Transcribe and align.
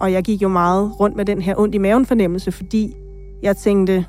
Og 0.00 0.12
jeg 0.12 0.22
gik 0.22 0.42
jo 0.42 0.48
meget 0.48 1.00
rundt 1.00 1.16
med 1.16 1.24
den 1.24 1.42
her 1.42 1.54
ondt 1.58 1.74
i 1.74 1.78
maven 1.78 2.06
fornemmelse, 2.06 2.52
fordi 2.52 2.94
jeg 3.42 3.56
tænkte, 3.56 4.06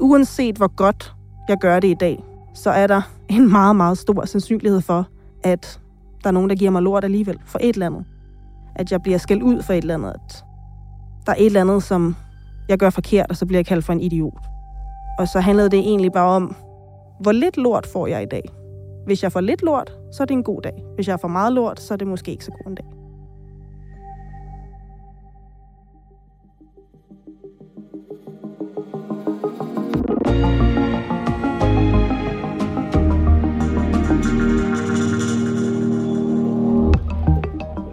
uanset 0.00 0.56
hvor 0.56 0.76
godt 0.76 1.14
jeg 1.48 1.56
gør 1.60 1.80
det 1.80 1.88
i 1.88 1.94
dag, 1.94 2.24
så 2.54 2.70
er 2.70 2.86
der 2.86 3.02
en 3.28 3.50
meget, 3.50 3.76
meget 3.76 3.98
stor 3.98 4.24
sandsynlighed 4.24 4.80
for, 4.80 5.06
at 5.44 5.80
der 6.22 6.28
er 6.28 6.32
nogen, 6.32 6.50
der 6.50 6.56
giver 6.56 6.70
mig 6.70 6.82
lort 6.82 7.04
alligevel 7.04 7.38
for 7.46 7.58
et 7.62 7.74
eller 7.74 7.86
andet. 7.86 8.04
At 8.74 8.92
jeg 8.92 9.02
bliver 9.02 9.18
skældt 9.18 9.42
ud 9.42 9.62
for 9.62 9.72
et 9.72 9.78
eller 9.78 9.94
andet. 9.94 10.08
At 10.08 10.44
der 11.26 11.32
er 11.32 11.36
et 11.38 11.46
eller 11.46 11.60
andet, 11.60 11.82
som 11.82 12.16
jeg 12.68 12.78
gør 12.78 12.90
forkert, 12.90 13.26
og 13.30 13.36
så 13.36 13.46
bliver 13.46 13.58
jeg 13.58 13.66
kaldt 13.66 13.84
for 13.84 13.92
en 13.92 14.00
idiot. 14.00 14.42
Og 15.18 15.28
så 15.28 15.40
handlede 15.40 15.68
det 15.68 15.78
egentlig 15.78 16.12
bare 16.12 16.28
om, 16.28 16.56
hvor 17.20 17.32
lidt 17.32 17.56
lort 17.56 17.86
får 17.86 18.06
jeg 18.06 18.22
i 18.22 18.26
dag. 18.26 18.42
Hvis 19.06 19.22
jeg 19.22 19.32
får 19.32 19.40
lidt 19.40 19.62
lort, 19.62 19.92
så 20.12 20.22
er 20.22 20.26
det 20.26 20.34
en 20.34 20.42
god 20.42 20.62
dag. 20.62 20.82
Hvis 20.94 21.08
jeg 21.08 21.20
får 21.20 21.28
meget 21.28 21.52
lort, 21.52 21.80
så 21.80 21.94
er 21.94 21.98
det 21.98 22.06
måske 22.06 22.30
ikke 22.30 22.44
så 22.44 22.50
god 22.50 22.66
en 22.66 22.74
dag. 22.74 22.86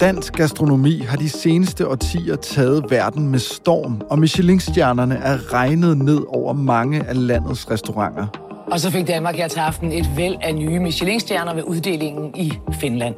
Dansk 0.03 0.34
gastronomi 0.34 1.00
har 1.00 1.18
de 1.18 1.30
seneste 1.30 1.88
årtier 1.88 2.36
taget 2.36 2.86
verden 2.90 3.28
med 3.28 3.40
storm, 3.40 4.02
og 4.09 4.19
Michelin-stjernerne 4.19 5.16
er 5.16 5.53
regnet 5.53 5.97
ned 5.97 6.22
over 6.28 6.53
mange 6.53 7.03
af 7.03 7.28
landets 7.28 7.72
restauranter. 7.72 8.28
Og 8.72 8.80
så 8.80 8.92
fik 8.92 9.08
Danmark 9.08 9.36
her 9.36 9.47
til 9.47 9.59
aften 9.59 9.92
et 9.92 10.09
væld 10.16 10.36
af 10.42 10.56
nye 10.56 10.80
Michelin-stjerner 10.80 11.56
ved 11.56 11.63
uddelingen 11.63 12.36
i 12.36 12.53
Finland. 12.74 13.16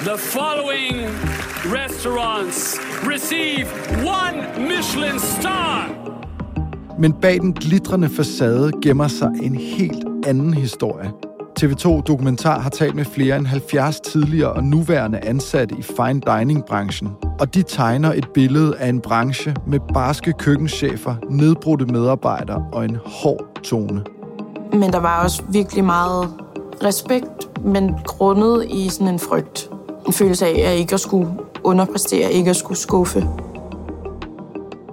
The 0.00 0.18
following 0.18 1.08
restaurants 1.64 2.80
receive 3.02 3.66
one 3.96 4.68
Michelin 4.68 5.18
star. 5.18 5.90
Men 6.98 7.12
bag 7.12 7.40
den 7.40 7.52
glitrende 7.52 8.08
facade 8.08 8.72
gemmer 8.82 9.08
sig 9.08 9.30
en 9.42 9.54
helt 9.54 10.04
anden 10.26 10.54
historie. 10.54 11.31
TV2 11.62 12.02
Dokumentar 12.02 12.60
har 12.60 12.70
talt 12.70 12.94
med 12.94 13.04
flere 13.04 13.36
end 13.36 13.46
70 13.46 14.00
tidligere 14.00 14.52
og 14.52 14.64
nuværende 14.64 15.24
ansatte 15.24 15.74
i 15.78 15.82
fine 15.82 16.20
dining-branchen. 16.26 17.10
Og 17.40 17.54
de 17.54 17.62
tegner 17.62 18.12
et 18.12 18.28
billede 18.34 18.78
af 18.78 18.88
en 18.88 19.00
branche 19.00 19.54
med 19.66 19.80
barske 19.94 20.32
køkkenchefer, 20.32 21.14
nedbrudte 21.30 21.86
medarbejdere 21.86 22.64
og 22.72 22.84
en 22.84 22.96
hård 23.04 23.62
tone. 23.62 24.04
Men 24.72 24.92
der 24.92 24.98
var 24.98 25.24
også 25.24 25.42
virkelig 25.48 25.84
meget 25.84 26.28
respekt, 26.84 27.64
men 27.64 27.94
grundet 28.04 28.66
i 28.70 28.88
sådan 28.88 29.08
en 29.08 29.18
frygt. 29.18 29.70
En 30.06 30.12
følelse 30.12 30.46
af 30.46 30.72
at 30.72 30.78
ikke 30.78 30.94
at 30.94 31.00
skulle 31.00 31.30
underpræstere, 31.64 32.32
ikke 32.32 32.50
at 32.50 32.56
skulle 32.56 32.78
skuffe. 32.78 33.28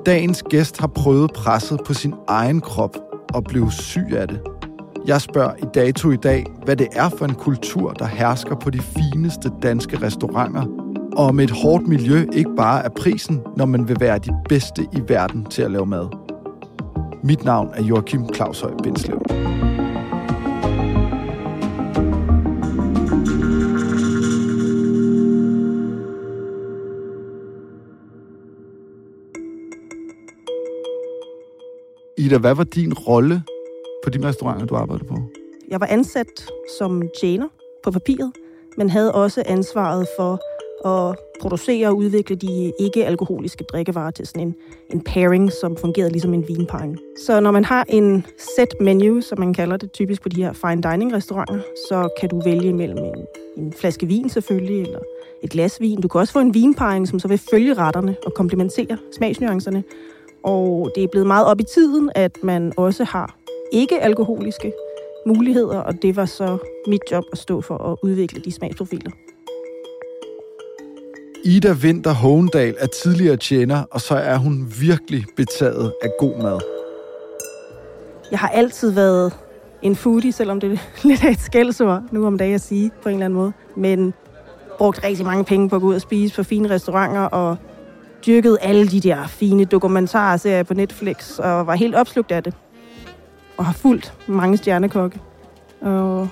Dagens 0.06 0.44
gæst 0.50 0.80
har 0.80 0.88
prøvet 0.88 1.31
presset 1.34 1.80
på 1.86 1.94
sin 1.94 2.13
egen 2.28 2.62
krop 2.62 2.97
og 3.34 3.44
blev 3.44 3.72
syg 3.72 4.07
af 4.12 4.28
det. 4.28 4.40
Jeg 5.09 5.21
spørger 5.21 5.55
i 5.55 5.65
dato 5.73 6.11
i 6.11 6.15
dag, 6.15 6.45
hvad 6.65 6.75
det 6.75 6.87
er 6.91 7.09
for 7.09 7.25
en 7.25 7.35
kultur, 7.35 7.91
der 7.91 8.05
hersker 8.05 8.55
på 8.55 8.69
de 8.69 8.79
fineste 8.79 9.51
danske 9.63 10.01
restauranter, 10.01 10.63
og 11.17 11.25
om 11.25 11.39
et 11.39 11.51
hårdt 11.51 11.87
miljø 11.87 12.25
ikke 12.33 12.49
bare 12.57 12.85
er 12.85 12.89
prisen, 12.89 13.41
når 13.57 13.65
man 13.65 13.87
vil 13.87 13.97
være 13.99 14.19
de 14.19 14.31
bedste 14.49 14.83
i 14.93 15.01
verden 15.07 15.45
til 15.45 15.61
at 15.61 15.71
lave 15.71 15.85
mad. 15.85 16.07
Mit 17.23 17.43
navn 17.43 17.69
er 17.73 17.83
Joachim 17.83 18.33
Claus 18.35 18.61
Høj 18.61 18.71
Bindslev. 18.83 19.21
Ida, 32.17 32.37
hvad 32.37 32.55
var 32.55 32.63
din 32.63 32.93
rolle 32.93 33.43
på 34.03 34.09
de 34.09 34.27
restauranter, 34.27 34.65
du 34.65 34.75
arbejdede 34.75 35.07
på? 35.07 35.15
Jeg 35.69 35.79
var 35.79 35.87
ansat 35.87 36.47
som 36.77 37.03
tjener 37.21 37.47
på 37.83 37.91
papiret, 37.91 38.31
men 38.77 38.89
havde 38.89 39.11
også 39.11 39.43
ansvaret 39.45 40.07
for 40.17 40.39
at 40.85 41.15
producere 41.41 41.87
og 41.87 41.97
udvikle 41.97 42.35
de 42.35 42.71
ikke-alkoholiske 42.79 43.63
drikkevarer 43.63 44.11
til 44.11 44.27
sådan 44.27 44.47
en, 44.47 44.55
en 44.89 45.01
pairing, 45.03 45.51
som 45.51 45.77
fungerede 45.77 46.11
ligesom 46.11 46.33
en 46.33 46.47
vinparring. 46.47 46.97
Så 47.25 47.39
når 47.39 47.51
man 47.51 47.65
har 47.65 47.85
en 47.89 48.25
set 48.57 48.73
menu, 48.81 49.21
som 49.21 49.39
man 49.39 49.53
kalder 49.53 49.77
det 49.77 49.91
typisk 49.91 50.21
på 50.21 50.29
de 50.29 50.43
her 50.43 50.53
fine 50.53 50.81
dining 50.81 51.13
restauranter, 51.13 51.59
så 51.89 52.09
kan 52.19 52.29
du 52.29 52.41
vælge 52.41 52.73
mellem 52.73 52.97
en, 52.97 53.25
en 53.57 53.73
flaske 53.73 54.05
vin 54.05 54.29
selvfølgelig, 54.29 54.81
eller 54.81 54.99
et 55.43 55.49
glas 55.49 55.81
vin. 55.81 56.01
Du 56.01 56.07
kan 56.07 56.21
også 56.21 56.33
få 56.33 56.39
en 56.39 56.53
vinparring, 56.53 57.07
som 57.07 57.19
så 57.19 57.27
vil 57.27 57.41
følge 57.51 57.73
retterne 57.73 58.15
og 58.25 58.33
komplementere 58.33 58.97
smagsnuancerne. 59.17 59.83
Og 60.43 60.91
det 60.95 61.03
er 61.03 61.07
blevet 61.07 61.27
meget 61.27 61.47
op 61.47 61.59
i 61.59 61.63
tiden, 61.63 62.11
at 62.15 62.38
man 62.43 62.73
også 62.77 63.03
har 63.03 63.38
ikke-alkoholiske 63.72 64.74
muligheder, 65.25 65.77
og 65.77 66.01
det 66.01 66.16
var 66.16 66.25
så 66.25 66.57
mit 66.88 67.01
job 67.12 67.24
at 67.31 67.38
stå 67.38 67.62
for 67.62 67.77
at 67.77 67.98
udvikle 68.04 68.42
de 68.45 68.51
smagsprofiler. 68.51 69.12
Ida 71.45 71.74
Vinter 71.74 72.13
Hovendal 72.13 72.75
er 72.80 72.88
tidligere 72.88 73.38
tjener, 73.38 73.83
og 73.92 74.01
så 74.01 74.16
er 74.16 74.38
hun 74.38 74.74
virkelig 74.81 75.25
betaget 75.36 75.94
af 76.01 76.10
god 76.19 76.42
mad. 76.42 76.60
Jeg 78.31 78.39
har 78.39 78.50
altid 78.50 78.92
været 78.92 79.33
en 79.81 79.95
foodie, 79.95 80.31
selvom 80.31 80.60
det 80.60 80.72
er 80.72 80.77
lidt 81.07 81.24
af 81.24 81.31
et 81.31 81.39
skældsord 81.39 82.04
nu 82.12 82.27
om 82.27 82.38
dagen 82.38 82.56
at 82.56 82.62
sige 82.62 82.92
på 83.04 83.10
en 83.10 83.15
eller 83.15 83.25
anden 83.25 83.39
måde. 83.39 83.54
Men 83.75 84.13
brugt 84.77 85.04
rigtig 85.04 85.25
mange 85.25 85.44
penge 85.44 85.69
på 85.69 85.75
at 85.75 85.81
gå 85.81 85.88
ud 85.88 85.95
og 85.95 86.01
spise 86.01 86.36
på 86.36 86.44
fine 86.44 86.69
restauranter, 86.69 87.22
og 87.22 87.57
dyrket 88.25 88.57
alle 88.62 88.88
de 88.88 89.00
der 89.00 89.27
fine 89.27 89.65
dokumentarserier 89.65 90.63
på 90.63 90.74
Netflix, 90.74 91.39
og 91.39 91.68
var 91.68 91.75
helt 91.75 91.95
opslugt 91.95 92.31
af 92.31 92.44
det. 92.44 92.54
Og 93.59 93.65
har 93.65 93.73
fulgt 93.73 94.13
mange 94.27 94.57
stjernekokke. 94.57 95.19
Og 95.81 96.29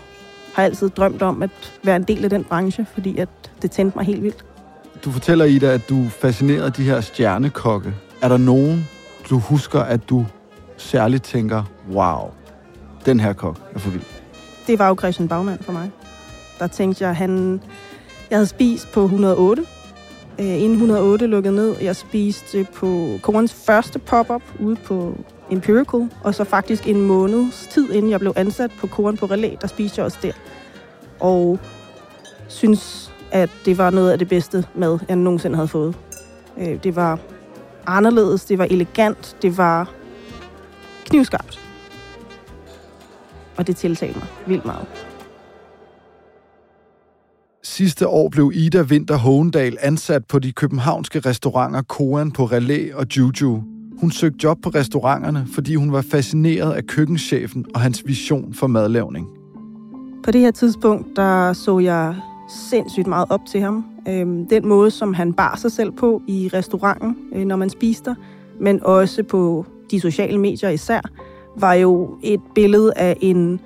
har 0.54 0.64
altid 0.64 0.90
drømt 0.90 1.22
om 1.22 1.44
at 1.44 1.50
være 1.84 1.96
en 1.96 2.04
del 2.04 2.24
af 2.24 2.30
den 2.30 2.44
branche, 2.44 2.86
fordi 2.94 3.18
at 3.18 3.30
det 3.62 3.72
tændte 3.72 3.98
mig 3.98 4.06
helt 4.06 4.24
vildt. 4.24 4.46
Du 5.06 5.12
fortæller, 5.12 5.46
Ida, 5.46 5.74
at 5.74 5.90
du 5.90 6.06
fascinerer 6.10 6.70
de 6.70 6.84
her 6.84 7.02
stjernekokke. 7.02 7.94
Er 8.22 8.28
der 8.28 8.38
nogen, 8.38 8.88
du 9.30 9.40
husker, 9.40 9.80
at 9.80 10.10
du 10.10 10.26
særligt 10.78 11.24
tænker, 11.24 11.64
wow, 11.92 12.32
den 13.06 13.20
her 13.20 13.34
kok 13.34 13.60
er 13.76 13.80
for 13.80 13.90
vild? 13.90 14.04
Det 14.68 14.80
var 14.80 14.88
jo 14.88 14.96
Christian 15.00 15.28
Bagman 15.28 15.58
for 15.62 15.72
mig. 15.72 15.92
Der 16.60 16.68
tænkte 16.68 17.06
jeg, 17.06 17.16
han... 17.16 17.62
Jeg 18.30 18.38
havde 18.38 18.48
spist 18.48 18.92
på 18.92 19.04
108, 19.04 19.66
øh, 20.40 20.46
inden 20.46 20.72
108 20.72 21.28
lukkede 21.28 21.56
ned. 21.56 21.76
Jeg 21.82 21.96
spiste 21.96 22.68
på 22.76 23.10
Korens 23.22 23.54
første 23.54 24.00
pop-up 24.00 24.44
ude 24.60 24.76
på 24.76 25.18
Empirical, 25.52 26.10
og 26.24 26.36
så 26.36 26.44
faktisk 26.44 26.88
en 26.88 27.02
måneds 27.02 27.68
tid, 27.72 27.92
inden 27.92 28.12
jeg 28.12 28.20
blev 28.20 28.34
ansat 28.36 28.72
på 28.80 28.88
Koren 28.88 29.18
på 29.18 29.26
Relæ, 29.26 29.56
der 29.62 29.68
spiste 29.68 30.00
jeg 30.00 30.06
også 30.06 30.18
der. 30.22 30.32
Og 31.20 31.60
synes, 32.48 33.14
at 33.32 33.50
det 33.66 33.78
var 33.78 33.90
noget 33.90 34.12
af 34.12 34.20
det 34.20 34.30
bedste 34.30 34.66
mad, 34.76 35.00
jeg 35.08 35.16
nogensinde 35.16 35.56
havde 35.56 35.68
fået. 35.68 35.96
Øh, 36.58 36.84
det 36.84 36.96
var 36.96 37.20
anderledes, 37.86 38.46
det 38.46 38.58
var 38.58 38.66
elegant, 38.66 39.38
det 39.42 39.58
var 39.58 39.92
knivskarpt. 41.06 41.60
Og 43.58 43.68
det 43.68 43.76
tiltalte 43.76 44.20
mig 44.20 44.28
vildt 44.48 44.66
meget. 44.66 44.88
Sidste 47.64 48.08
år 48.08 48.30
blev 48.30 48.52
Ida 48.54 48.82
Winter 48.82 49.16
Hågendal 49.16 49.78
ansat 49.82 50.26
på 50.26 50.40
de 50.40 50.52
københavnske 50.52 51.20
restauranter 51.20 51.82
Koan 51.82 52.32
på 52.32 52.46
Relæ 52.46 52.94
og 52.94 53.06
Juju. 53.18 53.77
Hun 54.00 54.12
søgte 54.12 54.40
job 54.44 54.58
på 54.62 54.70
restauranterne, 54.70 55.48
fordi 55.54 55.76
hun 55.76 55.92
var 55.92 56.02
fascineret 56.02 56.74
af 56.74 56.88
køkkenchefen 56.88 57.66
og 57.76 57.82
hans 57.82 58.04
vision 58.06 58.54
for 58.54 58.68
madlavning. 58.68 59.28
På 60.24 60.32
det 60.32 60.42
her 60.42 60.52
tidspunkt, 60.52 61.16
der 61.16 61.54
så 61.54 61.80
jeg 61.80 62.16
sindssygt 62.70 63.08
meget 63.08 63.26
op 63.30 63.46
til 63.46 63.62
ham. 63.62 63.86
Øhm, 64.08 64.48
den 64.48 64.68
måde, 64.68 64.92
som 64.92 65.14
han 65.14 65.34
bar 65.34 65.56
sig 65.56 65.72
selv 65.72 65.92
på 65.92 66.22
i 66.28 66.50
restauranten, 66.54 67.18
øh, 67.36 67.46
når 67.46 67.56
man 67.56 67.70
spiser, 67.70 68.16
men 68.60 68.84
også 68.84 69.24
på 69.24 69.66
de 69.92 70.00
sociale 70.00 70.38
medier 70.38 70.70
især, 70.70 71.02
var 71.60 71.74
jo 71.74 72.18
et 72.24 72.42
billede 72.56 72.94
af 72.96 73.18
en 73.22 73.60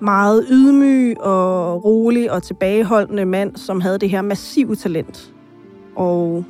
meget 0.00 0.46
ydmyg 0.50 1.20
og 1.20 1.84
rolig 1.84 2.32
og 2.32 2.42
tilbageholdende 2.42 3.24
mand, 3.24 3.56
som 3.56 3.80
havde 3.80 3.98
det 3.98 4.10
her 4.10 4.22
massive 4.22 4.76
talent. 4.76 5.34
Og 5.96 6.44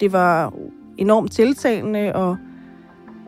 det 0.00 0.12
var 0.12 0.52
enormt 0.98 1.32
tiltalende 1.32 2.12
og 2.14 2.36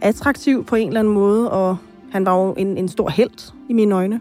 attraktiv 0.01 0.65
på 0.65 0.77
en 0.77 0.89
eller 0.89 1.01
anden 1.01 1.15
måde, 1.15 1.51
og 1.51 1.77
han 2.11 2.27
var 2.27 2.47
jo 2.47 2.55
en, 2.59 2.79
en 2.79 2.89
stor 2.89 3.09
held 3.09 3.53
i 3.69 3.73
mine 3.73 3.95
øjne. 3.95 4.21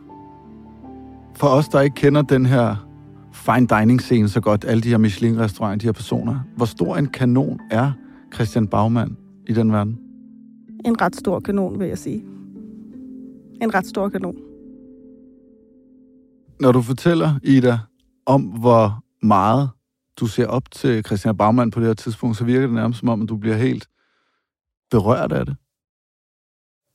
For 1.35 1.47
os, 1.47 1.67
der 1.67 1.81
ikke 1.81 1.95
kender 1.95 2.21
den 2.21 2.45
her 2.45 2.87
fine 3.33 3.67
dining 3.67 4.01
scene 4.01 4.29
så 4.29 4.41
godt, 4.41 4.65
alle 4.65 4.81
de 4.81 4.89
her 4.89 4.97
Michelin-restauranter, 4.97 5.77
de 5.77 5.85
her 5.85 5.91
personer, 5.91 6.39
hvor 6.55 6.65
stor 6.65 6.95
en 6.95 7.07
kanon 7.07 7.59
er 7.71 7.91
Christian 8.33 8.67
Baumann 8.67 9.17
i 9.47 9.53
den 9.53 9.71
verden? 9.71 9.99
En 10.85 11.01
ret 11.01 11.15
stor 11.15 11.39
kanon, 11.39 11.79
vil 11.79 11.87
jeg 11.87 11.97
sige. 11.97 12.23
En 13.61 13.73
ret 13.73 13.87
stor 13.87 14.09
kanon. 14.09 14.35
Når 16.59 16.71
du 16.71 16.81
fortæller, 16.81 17.39
Ida, 17.43 17.79
om 18.25 18.41
hvor 18.41 19.03
meget 19.21 19.69
du 20.19 20.27
ser 20.27 20.47
op 20.47 20.71
til 20.71 21.05
Christian 21.05 21.37
Baumann 21.37 21.71
på 21.71 21.79
det 21.79 21.87
her 21.87 21.93
tidspunkt, 21.93 22.37
så 22.37 22.43
virker 22.43 22.67
det 22.67 22.75
nærmest 22.75 22.99
som 22.99 23.09
om, 23.09 23.21
at 23.21 23.29
du 23.29 23.37
bliver 23.37 23.55
helt 23.55 23.87
berørt 24.91 25.31
af 25.31 25.45
det. 25.45 25.55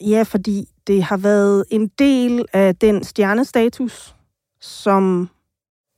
Ja, 0.00 0.22
fordi 0.22 0.68
det 0.86 1.02
har 1.02 1.16
været 1.16 1.64
en 1.70 1.88
del 1.88 2.44
af 2.52 2.76
den 2.76 3.04
stjernestatus, 3.04 4.16
som 4.60 5.28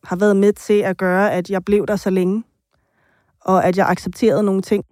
har 0.05 0.17
været 0.17 0.37
med 0.37 0.53
til 0.53 0.81
at 0.81 0.97
gøre, 0.97 1.33
at 1.33 1.51
jeg 1.51 1.65
blev 1.65 1.87
der 1.87 1.97
så 1.97 2.11
længe, 2.11 2.45
og 3.41 3.65
at 3.65 3.77
jeg 3.77 3.89
accepterede 3.89 4.43
nogle 4.43 4.63
ting 4.63 4.85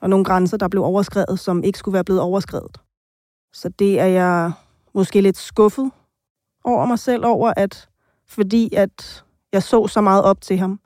og 0.00 0.10
nogle 0.10 0.24
grænser, 0.24 0.56
der 0.56 0.68
blev 0.68 0.84
overskrevet, 0.84 1.40
som 1.40 1.64
ikke 1.64 1.78
skulle 1.78 1.92
være 1.92 2.04
blevet 2.04 2.20
overskrevet. 2.20 2.78
Så 3.52 3.68
det 3.68 4.00
er 4.00 4.06
jeg 4.06 4.52
måske 4.94 5.20
lidt 5.20 5.36
skuffet 5.36 5.90
over 6.64 6.86
mig 6.86 6.98
selv 6.98 7.24
over, 7.26 7.52
at 7.56 7.88
fordi 8.26 8.74
at 8.74 9.24
jeg 9.52 9.62
så 9.62 9.86
så 9.86 10.00
meget 10.00 10.24
op 10.24 10.40
til 10.40 10.58
ham, 10.58 10.80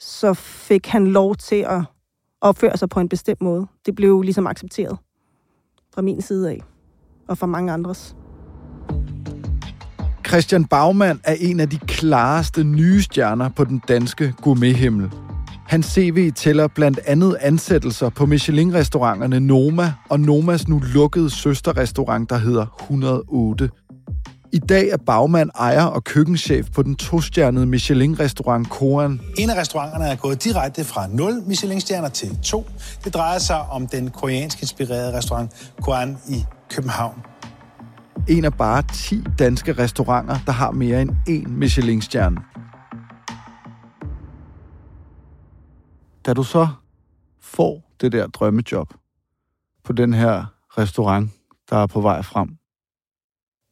så 0.00 0.34
fik 0.34 0.86
han 0.86 1.06
lov 1.06 1.36
til 1.36 1.66
at 1.68 1.82
opføre 2.40 2.76
sig 2.76 2.88
på 2.88 3.00
en 3.00 3.08
bestemt 3.08 3.40
måde. 3.40 3.66
Det 3.86 3.94
blev 3.94 4.22
ligesom 4.22 4.46
accepteret 4.46 4.98
fra 5.94 6.02
min 6.02 6.22
side 6.22 6.50
af, 6.50 6.60
og 7.28 7.38
fra 7.38 7.46
mange 7.46 7.72
andres. 7.72 8.16
Christian 10.26 10.64
Baumann 10.64 11.20
er 11.24 11.36
en 11.40 11.60
af 11.60 11.70
de 11.70 11.78
klareste 11.78 12.64
nye 12.64 13.02
stjerner 13.02 13.48
på 13.48 13.64
den 13.64 13.82
danske 13.88 14.34
gourmethimmel. 14.42 15.10
Hans 15.66 15.86
CV 15.86 16.32
tæller 16.32 16.68
blandt 16.68 17.00
andet 17.06 17.36
ansættelser 17.40 18.08
på 18.08 18.26
Michelin-restauranterne 18.26 19.40
Noma 19.40 19.92
og 20.08 20.20
Nomas 20.20 20.68
nu 20.68 20.80
lukkede 20.94 21.30
søsterrestaurant, 21.30 22.30
der 22.30 22.38
hedder 22.38 22.66
108. 22.80 23.70
I 24.52 24.58
dag 24.58 24.88
er 24.88 24.96
Bagmand 24.96 25.50
ejer 25.54 25.84
og 25.84 26.04
køkkenchef 26.04 26.70
på 26.70 26.82
den 26.82 26.96
tostjernede 26.96 27.66
Michelin-restaurant 27.66 28.70
Koan. 28.70 29.20
En 29.38 29.50
af 29.50 29.60
restauranterne 29.60 30.04
er 30.04 30.16
gået 30.16 30.44
direkte 30.44 30.84
fra 30.84 31.06
0 31.06 31.42
Michelin-stjerner 31.46 32.08
til 32.08 32.38
2. 32.42 32.66
Det 33.04 33.14
drejer 33.14 33.38
sig 33.38 33.60
om 33.60 33.86
den 33.86 34.10
koreansk 34.10 34.62
inspirerede 34.62 35.16
restaurant 35.16 35.72
Koan 35.82 36.16
i 36.28 36.44
København. 36.70 37.22
En 38.28 38.44
af 38.44 38.54
bare 38.54 38.82
10 38.94 39.22
danske 39.38 39.72
restauranter, 39.72 40.38
der 40.46 40.52
har 40.52 40.70
mere 40.70 41.02
end 41.02 41.10
én 41.28 41.48
Michelin-stjerne. 41.48 42.40
Da 46.26 46.32
du 46.32 46.42
så 46.42 46.68
får 47.40 47.94
det 48.00 48.12
der 48.12 48.26
drømmejob 48.26 48.94
på 49.84 49.92
den 49.92 50.14
her 50.14 50.44
restaurant, 50.78 51.30
der 51.70 51.76
er 51.76 51.86
på 51.86 52.00
vej 52.00 52.22
frem, 52.22 52.59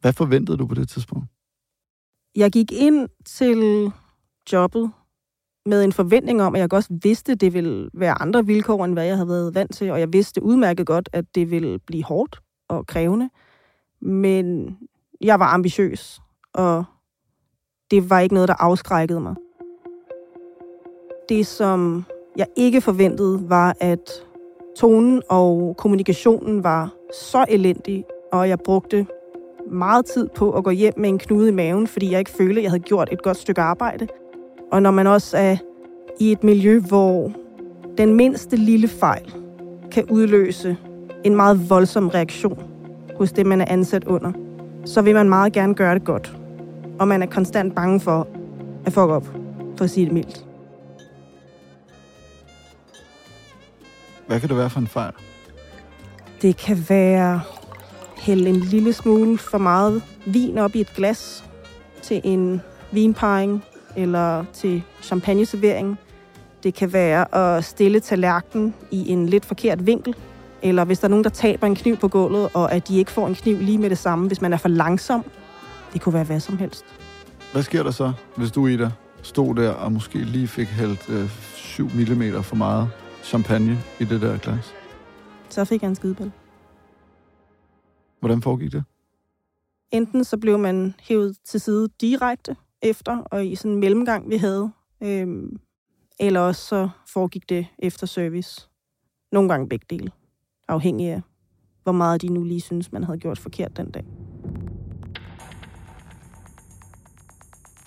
hvad 0.00 0.12
forventede 0.12 0.58
du 0.58 0.66
på 0.66 0.74
det 0.74 0.88
tidspunkt? 0.88 1.26
Jeg 2.36 2.50
gik 2.52 2.72
ind 2.72 3.08
til 3.24 3.92
jobbet 4.52 4.90
med 5.66 5.84
en 5.84 5.92
forventning 5.92 6.42
om, 6.42 6.54
at 6.54 6.60
jeg 6.60 6.72
også 6.72 6.98
vidste, 7.02 7.32
at 7.32 7.40
det 7.40 7.54
ville 7.54 7.90
være 7.94 8.22
andre 8.22 8.46
vilkår, 8.46 8.84
end 8.84 8.92
hvad 8.92 9.04
jeg 9.04 9.16
havde 9.16 9.28
været 9.28 9.54
vant 9.54 9.74
til, 9.74 9.90
og 9.90 10.00
jeg 10.00 10.12
vidste 10.12 10.42
udmærket 10.42 10.86
godt, 10.86 11.08
at 11.12 11.24
det 11.34 11.50
ville 11.50 11.78
blive 11.78 12.04
hårdt 12.04 12.40
og 12.68 12.86
krævende. 12.86 13.30
Men 14.00 14.76
jeg 15.20 15.40
var 15.40 15.46
ambitiøs, 15.46 16.20
og 16.54 16.84
det 17.90 18.10
var 18.10 18.20
ikke 18.20 18.34
noget, 18.34 18.48
der 18.48 18.54
afskrækkede 18.58 19.20
mig. 19.20 19.34
Det, 21.28 21.46
som 21.46 22.04
jeg 22.36 22.46
ikke 22.56 22.80
forventede, 22.80 23.50
var, 23.50 23.76
at 23.80 24.10
tonen 24.76 25.22
og 25.30 25.74
kommunikationen 25.78 26.64
var 26.64 26.94
så 27.30 27.44
elendig, 27.48 28.04
og 28.32 28.48
jeg 28.48 28.58
brugte 28.58 29.06
meget 29.70 30.06
tid 30.06 30.28
på 30.28 30.52
at 30.52 30.64
gå 30.64 30.70
hjem 30.70 30.94
med 30.96 31.08
en 31.08 31.18
knude 31.18 31.48
i 31.48 31.52
maven, 31.52 31.86
fordi 31.86 32.10
jeg 32.10 32.18
ikke 32.18 32.30
følte, 32.30 32.60
at 32.60 32.62
jeg 32.62 32.70
havde 32.70 32.82
gjort 32.82 33.08
et 33.12 33.22
godt 33.22 33.36
stykke 33.36 33.60
arbejde. 33.60 34.08
Og 34.72 34.82
når 34.82 34.90
man 34.90 35.06
også 35.06 35.36
er 35.36 35.56
i 36.20 36.32
et 36.32 36.44
miljø, 36.44 36.80
hvor 36.80 37.32
den 37.98 38.14
mindste 38.14 38.56
lille 38.56 38.88
fejl 38.88 39.34
kan 39.90 40.04
udløse 40.10 40.76
en 41.24 41.36
meget 41.36 41.70
voldsom 41.70 42.08
reaktion 42.08 42.62
hos 43.16 43.32
det, 43.32 43.46
man 43.46 43.60
er 43.60 43.64
ansat 43.68 44.04
under, 44.04 44.32
så 44.84 45.02
vil 45.02 45.14
man 45.14 45.28
meget 45.28 45.52
gerne 45.52 45.74
gøre 45.74 45.94
det 45.94 46.04
godt. 46.04 46.36
Og 46.98 47.08
man 47.08 47.22
er 47.22 47.26
konstant 47.26 47.74
bange 47.74 48.00
for 48.00 48.28
at 48.86 48.92
fuck 48.92 49.08
op, 49.08 49.26
for 49.76 49.84
at 49.84 49.90
sige 49.90 50.04
det 50.04 50.14
mildt. 50.14 50.44
Hvad 54.26 54.40
kan 54.40 54.48
det 54.48 54.56
være 54.56 54.70
for 54.70 54.80
en 54.80 54.86
fejl? 54.86 55.12
Det 56.42 56.56
kan 56.56 56.84
være 56.88 57.40
hælde 58.20 58.48
en 58.48 58.56
lille 58.56 58.92
smule 58.92 59.38
for 59.38 59.58
meget 59.58 60.02
vin 60.26 60.58
op 60.58 60.74
i 60.74 60.80
et 60.80 60.94
glas 60.94 61.44
til 62.02 62.20
en 62.24 62.60
vinparring 62.92 63.64
eller 63.96 64.44
til 64.52 64.82
champagneservering. 65.02 65.98
Det 66.62 66.74
kan 66.74 66.92
være 66.92 67.34
at 67.34 67.64
stille 67.64 68.00
tallerkenen 68.00 68.74
i 68.90 69.08
en 69.08 69.26
lidt 69.26 69.44
forkert 69.44 69.86
vinkel, 69.86 70.14
eller 70.62 70.84
hvis 70.84 70.98
der 70.98 71.04
er 71.04 71.10
nogen, 71.10 71.24
der 71.24 71.30
taber 71.30 71.66
en 71.66 71.74
kniv 71.74 71.96
på 71.96 72.08
gulvet, 72.08 72.48
og 72.54 72.72
at 72.72 72.88
de 72.88 72.98
ikke 72.98 73.10
får 73.10 73.26
en 73.26 73.34
kniv 73.34 73.58
lige 73.58 73.78
med 73.78 73.90
det 73.90 73.98
samme, 73.98 74.26
hvis 74.26 74.40
man 74.40 74.52
er 74.52 74.56
for 74.56 74.68
langsom. 74.68 75.24
Det 75.92 76.00
kunne 76.00 76.14
være 76.14 76.24
hvad 76.24 76.40
som 76.40 76.58
helst. 76.58 76.84
Hvad 77.52 77.62
sker 77.62 77.82
der 77.82 77.90
så, 77.90 78.12
hvis 78.36 78.50
du, 78.50 78.66
Ida, 78.66 78.90
stod 79.22 79.54
der 79.54 79.70
og 79.70 79.92
måske 79.92 80.18
lige 80.18 80.48
fik 80.48 80.68
hældt 80.68 81.08
øh, 81.08 81.30
7 81.54 81.90
mm 81.94 82.42
for 82.42 82.56
meget 82.56 82.88
champagne 83.22 83.78
i 83.98 84.04
det 84.04 84.20
der 84.20 84.38
glas? 84.38 84.74
Så 85.48 85.64
fik 85.64 85.82
jeg 85.82 85.88
en 85.88 85.94
skideball. 85.94 86.30
Hvordan 88.20 88.42
foregik 88.42 88.72
det? 88.72 88.84
Enten 89.90 90.24
så 90.24 90.36
blev 90.36 90.58
man 90.58 90.94
hævet 91.00 91.36
til 91.44 91.60
side 91.60 91.88
direkte 92.00 92.56
efter, 92.82 93.16
og 93.16 93.46
i 93.46 93.54
sådan 93.54 93.72
en 93.72 93.80
mellemgang, 93.80 94.30
vi 94.30 94.36
havde. 94.36 94.70
Øhm, 95.02 95.60
eller 96.20 96.40
også 96.40 96.66
så 96.66 96.88
foregik 97.12 97.48
det 97.48 97.66
efter 97.78 98.06
service. 98.06 98.68
Nogle 99.32 99.48
gange 99.48 99.68
begge 99.68 99.86
dele. 99.90 100.10
Afhængig 100.68 101.08
af, 101.08 101.22
hvor 101.82 101.92
meget 101.92 102.22
de 102.22 102.28
nu 102.28 102.42
lige 102.42 102.60
synes, 102.60 102.92
man 102.92 103.04
havde 103.04 103.18
gjort 103.18 103.38
forkert 103.38 103.76
den 103.76 103.90
dag. 103.90 104.04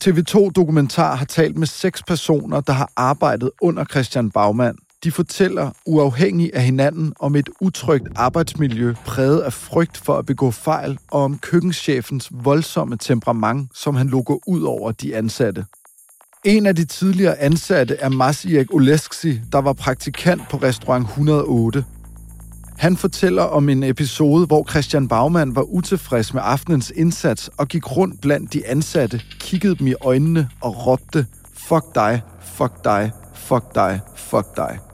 TV2 0.03 0.51
Dokumentar 0.51 1.15
har 1.15 1.25
talt 1.25 1.57
med 1.57 1.67
seks 1.67 2.03
personer, 2.03 2.61
der 2.61 2.73
har 2.73 2.91
arbejdet 2.95 3.51
under 3.61 3.85
Christian 3.85 4.31
Bagmand. 4.31 4.77
De 5.03 5.12
fortæller 5.12 5.72
uafhængig 5.86 6.51
af 6.53 6.63
hinanden 6.63 7.13
om 7.20 7.36
et 7.36 7.50
utrygt 7.60 8.08
arbejdsmiljø 8.15 8.93
præget 9.05 9.39
af 9.39 9.53
frygt 9.53 9.98
for 9.98 10.17
at 10.17 10.25
begå 10.25 10.51
fejl, 10.51 11.00
og 11.12 11.24
om 11.24 11.38
køkkenchefens 11.38 12.29
voldsomme 12.31 12.98
temperament, 12.98 13.70
som 13.74 13.96
han 13.96 14.08
lukker 14.08 14.36
ud 14.48 14.62
over 14.62 14.91
de 14.91 15.15
ansatte. 15.15 15.65
En 16.43 16.65
af 16.65 16.75
de 16.75 16.86
tidligere 16.86 17.38
ansatte 17.38 17.96
er 17.96 18.10
Masiek 18.10 18.74
Oleksi, 18.74 19.41
der 19.51 19.62
var 19.62 19.74
praktikant 19.74 20.41
på 20.50 20.58
restaurant 20.58 21.08
108. 21.08 21.86
Han 22.77 22.98
fortæller 22.98 23.43
om 23.43 23.70
en 23.70 23.84
episode, 23.84 24.46
hvor 24.46 24.70
Christian 24.70 25.08
Baumann 25.08 25.55
var 25.55 25.62
utilfreds 25.62 26.34
med 26.34 26.41
aftenens 26.46 26.91
indsats 26.96 27.50
og 27.58 27.67
gik 27.67 27.98
rundt 27.98 28.22
blandt 28.22 28.53
de 28.53 28.67
ansatte, 28.67 29.22
kiggede 29.39 29.75
dem 29.75 29.88
i 29.88 29.93
øjnene 30.01 30.50
og 30.62 30.88
råbte, 30.88 31.25
fuck 31.53 31.96
dig, 31.96 32.22
fuck 32.41 32.84
dig, 32.84 33.12
fuck 33.36 33.75
dig, 33.75 34.00
fuck 34.15 34.58
dig. 34.58 34.90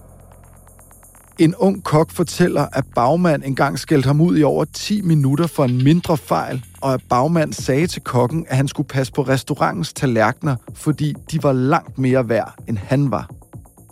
En 1.39 1.56
ung 1.56 1.84
kok 1.84 2.12
fortæller, 2.12 2.65
at 2.74 2.86
bagmand 2.96 3.44
engang 3.44 3.79
skældte 3.79 4.08
ham 4.08 4.22
ud 4.22 4.38
i 4.38 4.44
over 4.44 4.65
10 4.65 5.01
minutter 5.01 5.48
for 5.48 5.63
en 5.63 5.84
mindre 5.84 6.17
fejl, 6.17 6.65
og 6.82 6.94
at 6.94 7.03
bagmand 7.10 7.53
sagde 7.53 7.88
til 7.88 8.01
kokken, 8.01 8.46
at 8.50 8.58
han 8.58 8.67
skulle 8.67 8.88
passe 8.88 9.13
på 9.13 9.22
restaurantens 9.22 9.94
tallerkener, 9.94 10.56
fordi 10.74 11.13
de 11.32 11.44
var 11.44 11.51
langt 11.51 11.98
mere 11.98 12.29
værd, 12.29 12.53
end 12.67 12.77
han 12.77 13.12
var. 13.12 13.29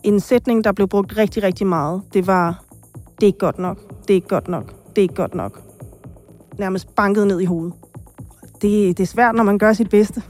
En 0.04 0.20
sætning, 0.20 0.64
der 0.64 0.72
blev 0.72 0.88
brugt 0.88 1.18
rigtig, 1.18 1.44
rigtig 1.44 1.68
meget, 1.68 2.02
det 2.14 2.28
var, 2.28 2.64
det 3.16 3.24
er 3.24 3.28
ikke 3.28 3.40
godt 3.40 3.60
nok, 3.60 4.02
det 4.02 4.10
er 4.10 4.16
ikke 4.16 4.28
godt 4.28 4.48
nok, 4.48 4.90
det 4.90 4.98
er 4.98 5.02
ikke 5.02 5.16
godt 5.16 5.36
nok. 5.36 5.62
Nærmest 6.60 6.96
banket 6.96 7.28
ned 7.28 7.42
i 7.42 7.46
hovedet. 7.46 7.74
Det, 8.62 8.98
det 8.98 9.00
er 9.00 9.08
svært, 9.08 9.36
når 9.36 9.44
man 9.44 9.58
gør 9.58 9.74
sit 9.74 9.90
bedste. 9.90 10.22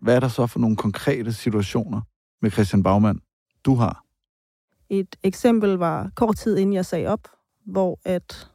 Hvad 0.00 0.16
er 0.16 0.20
der 0.20 0.28
så 0.28 0.46
for 0.46 0.58
nogle 0.58 0.76
konkrete 0.76 1.32
situationer 1.32 2.00
med 2.42 2.50
Christian 2.50 2.82
Bagmand, 2.82 3.18
du 3.64 3.74
har? 3.74 4.05
Et 4.90 5.16
eksempel 5.22 5.72
var 5.72 6.10
kort 6.14 6.36
tid 6.36 6.56
inden 6.56 6.74
jeg 6.74 6.86
sagde 6.86 7.06
op, 7.06 7.28
hvor 7.64 7.98
at 8.04 8.50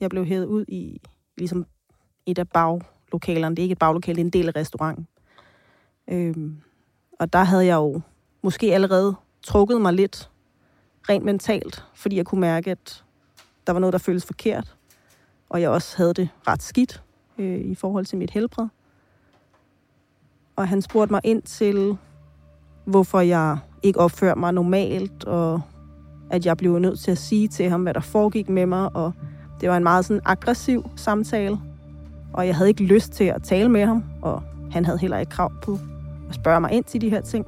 jeg 0.00 0.10
blev 0.10 0.24
hævet 0.24 0.44
ud 0.44 0.64
i 0.68 1.00
ligesom 1.36 1.66
et 2.26 2.38
af 2.38 2.48
baglokalerne. 2.48 3.56
Det 3.56 3.62
er 3.62 3.64
ikke 3.64 3.72
et 3.72 3.78
baglokale, 3.78 4.16
det 4.16 4.22
er 4.22 4.24
en 4.24 4.30
del 4.30 4.48
af 4.48 4.56
restauranten. 4.56 5.06
Øhm, 6.08 6.60
og 7.20 7.32
der 7.32 7.44
havde 7.44 7.66
jeg 7.66 7.74
jo 7.76 8.00
måske 8.42 8.74
allerede 8.74 9.14
trukket 9.42 9.80
mig 9.80 9.92
lidt 9.92 10.30
rent 11.08 11.24
mentalt, 11.24 11.84
fordi 11.94 12.16
jeg 12.16 12.26
kunne 12.26 12.40
mærke, 12.40 12.70
at 12.70 13.04
der 13.66 13.72
var 13.72 13.80
noget, 13.80 13.92
der 13.92 13.98
føltes 13.98 14.26
forkert. 14.26 14.76
Og 15.48 15.60
jeg 15.60 15.70
også 15.70 15.96
havde 15.96 16.14
det 16.14 16.28
ret 16.46 16.62
skidt 16.62 17.02
øh, 17.38 17.60
i 17.60 17.74
forhold 17.74 18.06
til 18.06 18.18
mit 18.18 18.30
helbred. 18.30 18.66
Og 20.56 20.68
han 20.68 20.82
spurgte 20.82 21.12
mig 21.12 21.20
ind 21.24 21.42
til, 21.42 21.98
hvorfor 22.88 23.20
jeg 23.20 23.56
ikke 23.82 24.00
opfører 24.00 24.34
mig 24.34 24.52
normalt, 24.52 25.24
og 25.24 25.60
at 26.30 26.46
jeg 26.46 26.56
blev 26.56 26.78
nødt 26.78 27.00
til 27.00 27.10
at 27.10 27.18
sige 27.18 27.48
til 27.48 27.70
ham, 27.70 27.82
hvad 27.82 27.94
der 27.94 28.00
foregik 28.00 28.48
med 28.48 28.66
mig, 28.66 28.96
og 28.96 29.12
det 29.60 29.68
var 29.68 29.76
en 29.76 29.82
meget 29.82 30.04
sådan 30.04 30.20
aggressiv 30.24 30.90
samtale, 30.96 31.58
og 32.32 32.46
jeg 32.46 32.56
havde 32.56 32.68
ikke 32.68 32.84
lyst 32.84 33.12
til 33.12 33.24
at 33.24 33.42
tale 33.42 33.68
med 33.68 33.86
ham, 33.86 34.04
og 34.22 34.42
han 34.70 34.84
havde 34.84 34.98
heller 34.98 35.18
ikke 35.18 35.30
krav 35.30 35.52
på 35.62 35.78
at 36.28 36.34
spørge 36.34 36.60
mig 36.60 36.72
ind 36.72 36.84
til 36.84 37.00
de 37.00 37.10
her 37.10 37.20
ting. 37.20 37.46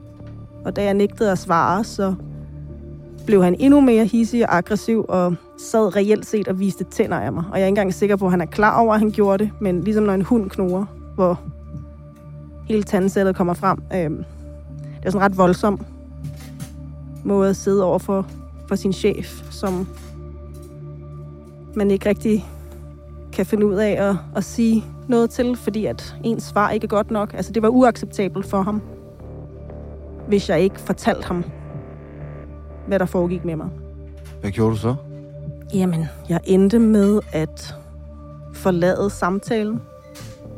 Og 0.64 0.76
da 0.76 0.84
jeg 0.84 0.94
nægtede 0.94 1.32
at 1.32 1.38
svare, 1.38 1.84
så 1.84 2.14
blev 3.26 3.44
han 3.44 3.56
endnu 3.58 3.80
mere 3.80 4.04
hissig 4.04 4.48
og 4.48 4.56
aggressiv, 4.56 5.04
og 5.08 5.34
sad 5.58 5.96
reelt 5.96 6.26
set 6.26 6.48
og 6.48 6.58
viste 6.58 6.84
tænder 6.84 7.16
af 7.16 7.32
mig. 7.32 7.44
Og 7.52 7.58
jeg 7.58 7.62
er 7.62 7.66
ikke 7.66 7.68
engang 7.68 7.94
sikker 7.94 8.16
på, 8.16 8.24
at 8.24 8.30
han 8.30 8.40
er 8.40 8.46
klar 8.46 8.80
over, 8.80 8.94
at 8.94 9.00
han 9.00 9.10
gjorde 9.10 9.44
det, 9.44 9.52
men 9.60 9.80
ligesom 9.80 10.04
når 10.04 10.14
en 10.14 10.22
hund 10.22 10.50
knurrer, 10.50 10.84
hvor 11.14 11.40
hele 12.68 12.82
tandsættet 12.82 13.36
kommer 13.36 13.54
frem. 13.54 13.78
Øh, 13.94 14.10
det 15.00 15.06
er 15.06 15.10
sådan 15.10 15.24
ret 15.24 15.38
voldsom 15.38 15.80
måde 17.24 17.50
at 17.50 17.56
sidde 17.56 17.84
over 17.84 17.98
for, 17.98 18.26
for 18.68 18.74
sin 18.74 18.92
chef, 18.92 19.42
som 19.50 19.88
man 21.74 21.90
ikke 21.90 22.08
rigtig 22.08 22.46
kan 23.32 23.46
finde 23.46 23.66
ud 23.66 23.74
af 23.74 24.08
at, 24.08 24.16
at 24.36 24.44
sige 24.44 24.84
noget 25.08 25.30
til, 25.30 25.56
fordi 25.56 25.86
at 25.86 26.16
ens 26.24 26.42
svar 26.42 26.70
ikke 26.70 26.84
er 26.84 26.88
godt 26.88 27.10
nok. 27.10 27.34
Altså, 27.34 27.52
det 27.52 27.62
var 27.62 27.68
uacceptabelt 27.68 28.46
for 28.46 28.62
ham, 28.62 28.82
hvis 30.28 30.48
jeg 30.48 30.60
ikke 30.60 30.80
fortalte 30.80 31.26
ham, 31.26 31.44
hvad 32.86 32.98
der 32.98 33.06
foregik 33.06 33.44
med 33.44 33.56
mig. 33.56 33.68
Hvad 34.40 34.50
gjorde 34.50 34.70
du 34.70 34.76
så? 34.76 34.94
Jamen, 35.74 36.04
jeg 36.28 36.40
endte 36.44 36.78
med 36.78 37.20
at 37.32 37.74
forlade 38.54 39.10
samtalen. 39.10 39.80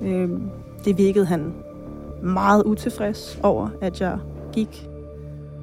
Øhm, 0.03 0.51
det 0.85 0.99
virkede 0.99 1.27
han 1.27 1.55
meget 2.23 2.63
utilfreds 2.63 3.39
over, 3.43 3.69
at 3.81 4.01
jeg 4.01 4.19
gik. 4.53 4.89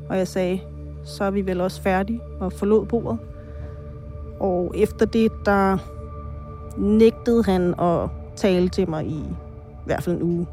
Og 0.09 0.17
jeg 0.17 0.27
sagde, 0.27 0.59
så 1.03 1.23
er 1.23 1.31
vi 1.31 1.45
vel 1.45 1.61
også 1.61 1.81
færdige 1.81 2.21
og 2.39 2.53
forlod 2.53 2.85
bordet. 2.85 3.19
Og 4.39 4.71
efter 4.75 5.05
det, 5.05 5.31
der 5.45 5.77
nægtede 6.77 7.43
han 7.43 7.79
at 7.79 8.09
tale 8.35 8.69
til 8.69 8.89
mig 8.89 9.05
i, 9.05 9.19
i 9.19 9.85
hvert 9.85 10.03
fald 10.03 10.15
en 10.15 10.23
uge. 10.23 10.47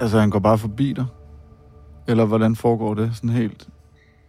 Altså, 0.00 0.20
han 0.20 0.30
går 0.30 0.38
bare 0.38 0.58
forbi 0.58 0.92
dig? 0.92 1.06
Eller 2.08 2.24
hvordan 2.24 2.56
foregår 2.56 2.94
det 2.94 3.10
sådan 3.14 3.30
helt 3.30 3.68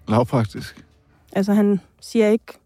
lavpraktisk? 0.07 0.85
Altså, 1.31 1.53
han 1.53 1.79
siger 2.01 2.27
ikke 2.27 2.59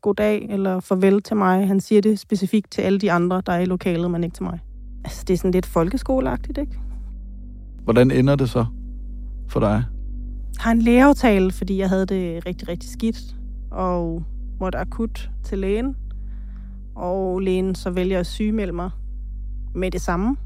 goddag 0.00 0.46
eller 0.50 0.80
farvel 0.80 1.22
til 1.22 1.36
mig. 1.36 1.66
Han 1.66 1.80
siger 1.80 2.02
det 2.02 2.18
specifikt 2.18 2.70
til 2.70 2.82
alle 2.82 2.98
de 2.98 3.12
andre, 3.12 3.42
der 3.46 3.52
er 3.52 3.58
i 3.58 3.64
lokalet, 3.64 4.10
men 4.10 4.24
ikke 4.24 4.34
til 4.34 4.42
mig. 4.42 4.60
Altså, 5.04 5.24
det 5.28 5.34
er 5.34 5.38
sådan 5.38 5.50
lidt 5.50 5.66
folkeskoleagtigt, 5.66 6.58
ikke? 6.58 6.78
Hvordan 7.84 8.10
ender 8.10 8.36
det 8.36 8.50
så 8.50 8.66
for 9.48 9.60
dig? 9.60 9.84
Har 10.58 10.70
en 10.72 10.82
lægeaftale, 10.82 11.52
fordi 11.52 11.78
jeg 11.78 11.88
havde 11.88 12.06
det 12.06 12.46
rigtig, 12.46 12.68
rigtig 12.68 12.90
skidt, 12.90 13.36
og 13.70 14.24
måtte 14.60 14.78
akut 14.78 15.30
til 15.44 15.58
lægen. 15.58 15.96
Og 16.94 17.40
lægen 17.40 17.74
så 17.74 17.90
vælger 17.90 18.20
at 18.20 18.26
sygemelde 18.26 18.72
mig 18.72 18.90
med 19.74 19.90
det 19.90 20.00
samme, 20.00 20.36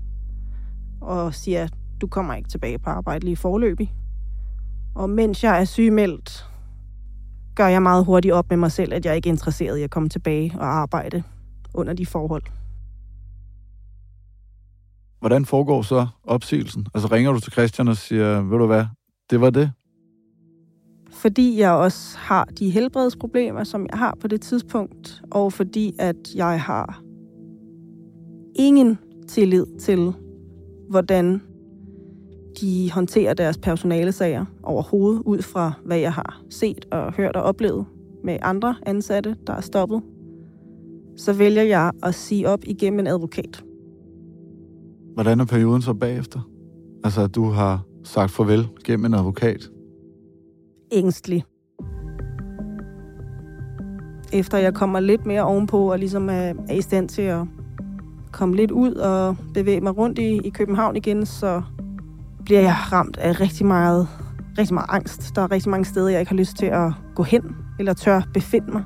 og 1.00 1.34
siger, 1.34 1.68
du 2.00 2.06
kommer 2.06 2.34
ikke 2.34 2.48
tilbage 2.48 2.78
på 2.78 2.90
arbejde 2.90 3.24
lige 3.24 3.36
forløbig. 3.36 3.94
Og 4.94 5.10
mens 5.10 5.44
jeg 5.44 5.60
er 5.60 5.64
sygemeldt, 5.64 6.46
gør 7.54 7.66
jeg 7.66 7.82
meget 7.82 8.04
hurtigt 8.04 8.34
op 8.34 8.50
med 8.50 8.56
mig 8.56 8.72
selv, 8.72 8.94
at 8.94 9.06
jeg 9.06 9.16
ikke 9.16 9.28
er 9.28 9.32
interesseret 9.32 9.78
i 9.78 9.82
at 9.82 9.90
komme 9.90 10.08
tilbage 10.08 10.54
og 10.58 10.66
arbejde 10.66 11.22
under 11.74 11.92
de 11.92 12.06
forhold. 12.06 12.42
Hvordan 15.20 15.44
foregår 15.44 15.82
så 15.82 16.06
opsigelsen? 16.24 16.86
Altså 16.94 17.08
ringer 17.08 17.32
du 17.32 17.40
til 17.40 17.52
Christian 17.52 17.88
og 17.88 17.96
siger, 17.96 18.42
ved 18.42 18.58
du 18.58 18.66
hvad, 18.66 18.84
det 19.30 19.40
var 19.40 19.50
det? 19.50 19.70
Fordi 21.10 21.60
jeg 21.60 21.72
også 21.72 22.18
har 22.18 22.44
de 22.44 22.70
helbredsproblemer, 22.70 23.64
som 23.64 23.86
jeg 23.90 23.98
har 23.98 24.16
på 24.20 24.28
det 24.28 24.40
tidspunkt, 24.40 25.22
og 25.30 25.52
fordi 25.52 25.94
at 25.98 26.16
jeg 26.34 26.62
har 26.62 27.02
ingen 28.56 28.98
tillid 29.28 29.66
til, 29.80 30.12
hvordan 30.90 31.42
de 32.60 32.90
håndterer 32.92 33.34
deres 33.34 33.58
personalesager 33.58 34.44
overhovedet, 34.62 35.22
ud 35.26 35.42
fra 35.42 35.72
hvad 35.84 35.98
jeg 35.98 36.12
har 36.12 36.42
set 36.50 36.84
og 36.92 37.12
hørt 37.12 37.36
og 37.36 37.42
oplevet 37.42 37.86
med 38.24 38.38
andre 38.42 38.76
ansatte, 38.86 39.36
der 39.46 39.52
er 39.52 39.60
stoppet, 39.60 40.02
så 41.16 41.32
vælger 41.32 41.62
jeg 41.62 41.92
at 42.02 42.14
sige 42.14 42.48
op 42.48 42.60
igennem 42.66 43.00
en 43.00 43.06
advokat. 43.06 43.64
Hvordan 45.18 45.40
er 45.40 45.44
perioden 45.44 45.82
så 45.82 45.94
bagefter? 45.94 46.40
Altså, 47.04 47.22
at 47.22 47.34
du 47.34 47.50
har 47.50 47.84
sagt 48.04 48.30
farvel 48.30 48.68
gennem 48.84 49.04
en 49.04 49.14
advokat? 49.14 49.70
Ængstelig. 50.92 51.44
Efter 54.32 54.58
jeg 54.58 54.74
kommer 54.74 55.00
lidt 55.00 55.26
mere 55.26 55.42
ovenpå 55.42 55.92
og 55.92 55.98
ligesom 55.98 56.28
er, 56.28 56.52
er 56.68 56.74
i 56.74 56.80
stand 56.80 57.08
til 57.08 57.22
at 57.22 57.44
komme 58.32 58.56
lidt 58.56 58.70
ud 58.70 58.94
og 58.94 59.36
bevæge 59.54 59.80
mig 59.80 59.96
rundt 59.98 60.18
i, 60.18 60.38
i 60.44 60.50
København 60.50 60.96
igen, 60.96 61.26
så 61.26 61.62
bliver 62.44 62.60
jeg 62.60 62.76
ramt 62.92 63.16
af 63.16 63.40
rigtig 63.40 63.66
meget, 63.66 64.08
rigtig 64.58 64.74
meget 64.74 64.88
angst. 64.88 65.36
Der 65.36 65.42
er 65.42 65.50
rigtig 65.50 65.70
mange 65.70 65.84
steder, 65.84 66.08
jeg 66.08 66.20
ikke 66.20 66.30
har 66.30 66.36
lyst 66.38 66.56
til 66.56 66.66
at 66.66 66.92
gå 67.14 67.22
hen 67.22 67.56
eller 67.78 67.92
tør 67.92 68.22
befinde 68.34 68.72
mig. 68.72 68.84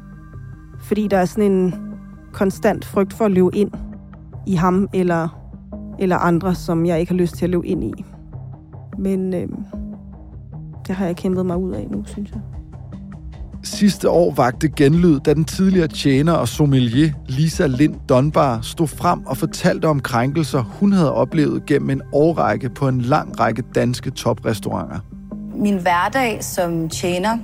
Fordi 0.81 1.09
der 1.09 1.17
er 1.17 1.25
sådan 1.25 1.53
en 1.53 1.75
konstant 2.33 2.85
frygt 2.85 3.13
for 3.13 3.25
at 3.25 3.31
løbe 3.31 3.57
ind 3.57 3.71
i 4.47 4.55
ham 4.55 4.89
eller 4.95 5.42
eller 6.03 6.17
andre, 6.17 6.55
som 6.55 6.87
jeg 6.87 7.01
ikke 7.01 7.13
har 7.13 7.17
lyst 7.19 7.37
til 7.37 7.45
at 7.45 7.51
løbe 7.51 7.67
ind 7.67 7.85
i. 7.85 8.05
Men 8.99 9.35
øh, 9.35 9.49
det 10.87 10.95
har 10.95 11.07
jeg 11.07 11.17
kæmpet 11.17 11.47
mig 11.47 11.57
ud 11.57 11.73
af 11.73 11.87
nu, 11.91 12.05
synes 12.07 12.31
jeg. 12.31 12.41
Sidste 13.65 14.11
år 14.11 14.35
vagte 14.35 14.69
genlyd, 14.69 15.21
da 15.21 15.35
den 15.35 15.45
tidligere 15.45 15.89
tjener 15.89 16.33
og 16.33 16.49
sommelier 16.49 17.13
Lisa 17.29 17.67
Lind 17.67 17.95
Donbar 18.09 18.61
stod 18.61 18.89
frem 18.89 19.27
og 19.27 19.37
fortalte 19.37 19.87
om 19.87 20.01
krænkelser, 20.01 20.63
hun 20.63 20.93
havde 20.93 21.15
oplevet 21.15 21.67
gennem 21.67 21.91
en 21.91 22.03
årrække 22.13 22.69
på 22.69 22.89
en 22.89 23.01
lang 23.01 23.41
række 23.41 23.63
danske 23.75 24.11
toprestauranter. 24.11 24.99
Min 25.55 25.79
hverdag 25.79 26.45
som 26.45 26.89
tjener 26.89 27.39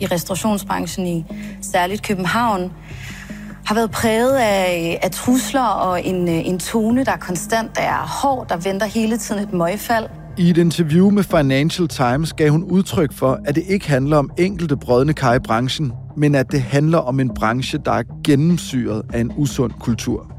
i 0.00 0.06
restaurationsbranchen 0.06 1.06
i 1.06 1.24
særligt 1.60 2.02
København 2.02 2.72
har 3.66 3.74
været 3.74 3.90
præget 3.90 4.36
af, 4.36 4.98
af 5.02 5.10
trusler 5.10 5.64
og 5.64 6.06
en, 6.06 6.28
øh, 6.28 6.46
en 6.48 6.58
tone, 6.58 7.04
der 7.04 7.16
konstant 7.16 7.70
er 7.78 8.22
hård, 8.22 8.48
der 8.48 8.56
venter 8.56 8.86
hele 8.86 9.16
tiden 9.16 9.42
et 9.42 9.52
møgfald. 9.52 10.06
I 10.38 10.50
et 10.50 10.58
interview 10.58 11.10
med 11.10 11.22
Financial 11.22 11.88
Times 11.88 12.32
gav 12.32 12.50
hun 12.50 12.64
udtryk 12.64 13.12
for, 13.12 13.40
at 13.44 13.54
det 13.54 13.62
ikke 13.68 13.88
handler 13.88 14.16
om 14.16 14.30
enkelte 14.38 14.76
brødne 14.76 15.12
kar 15.12 15.34
i 15.34 15.38
branchen, 15.38 15.92
men 16.16 16.34
at 16.34 16.52
det 16.52 16.62
handler 16.62 16.98
om 16.98 17.20
en 17.20 17.34
branche, 17.34 17.78
der 17.84 17.92
er 17.92 18.02
gennemsyret 18.24 19.02
af 19.12 19.20
en 19.20 19.32
usund 19.36 19.72
kultur. 19.80 20.32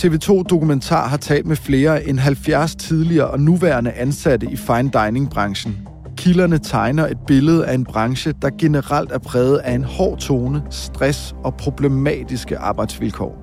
TV2 0.00 0.42
Dokumentar 0.42 1.08
har 1.08 1.16
talt 1.16 1.46
med 1.46 1.56
flere 1.56 2.08
end 2.08 2.18
70 2.18 2.76
tidligere 2.76 3.26
og 3.26 3.40
nuværende 3.40 3.92
ansatte 3.92 4.46
i 4.52 4.56
fine 4.56 4.90
dining-branchen. 4.90 5.88
Kilderne 6.16 6.58
tegner 6.58 7.06
et 7.06 7.18
billede 7.26 7.66
af 7.66 7.74
en 7.74 7.84
branche, 7.84 8.32
der 8.42 8.50
generelt 8.58 9.12
er 9.12 9.18
præget 9.18 9.58
af 9.58 9.72
en 9.72 9.84
hård 9.84 10.18
tone, 10.18 10.62
stress 10.70 11.34
og 11.44 11.54
problematiske 11.54 12.58
arbejdsvilkår. 12.58 13.42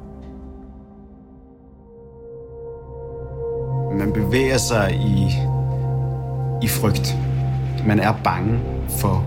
Man 3.98 4.14
bevæger 4.14 4.58
sig 4.58 4.92
i, 4.94 5.28
i 6.66 6.68
frygt. 6.68 7.18
Man 7.88 8.00
er 8.00 8.14
bange 8.24 8.60
for, 9.02 9.26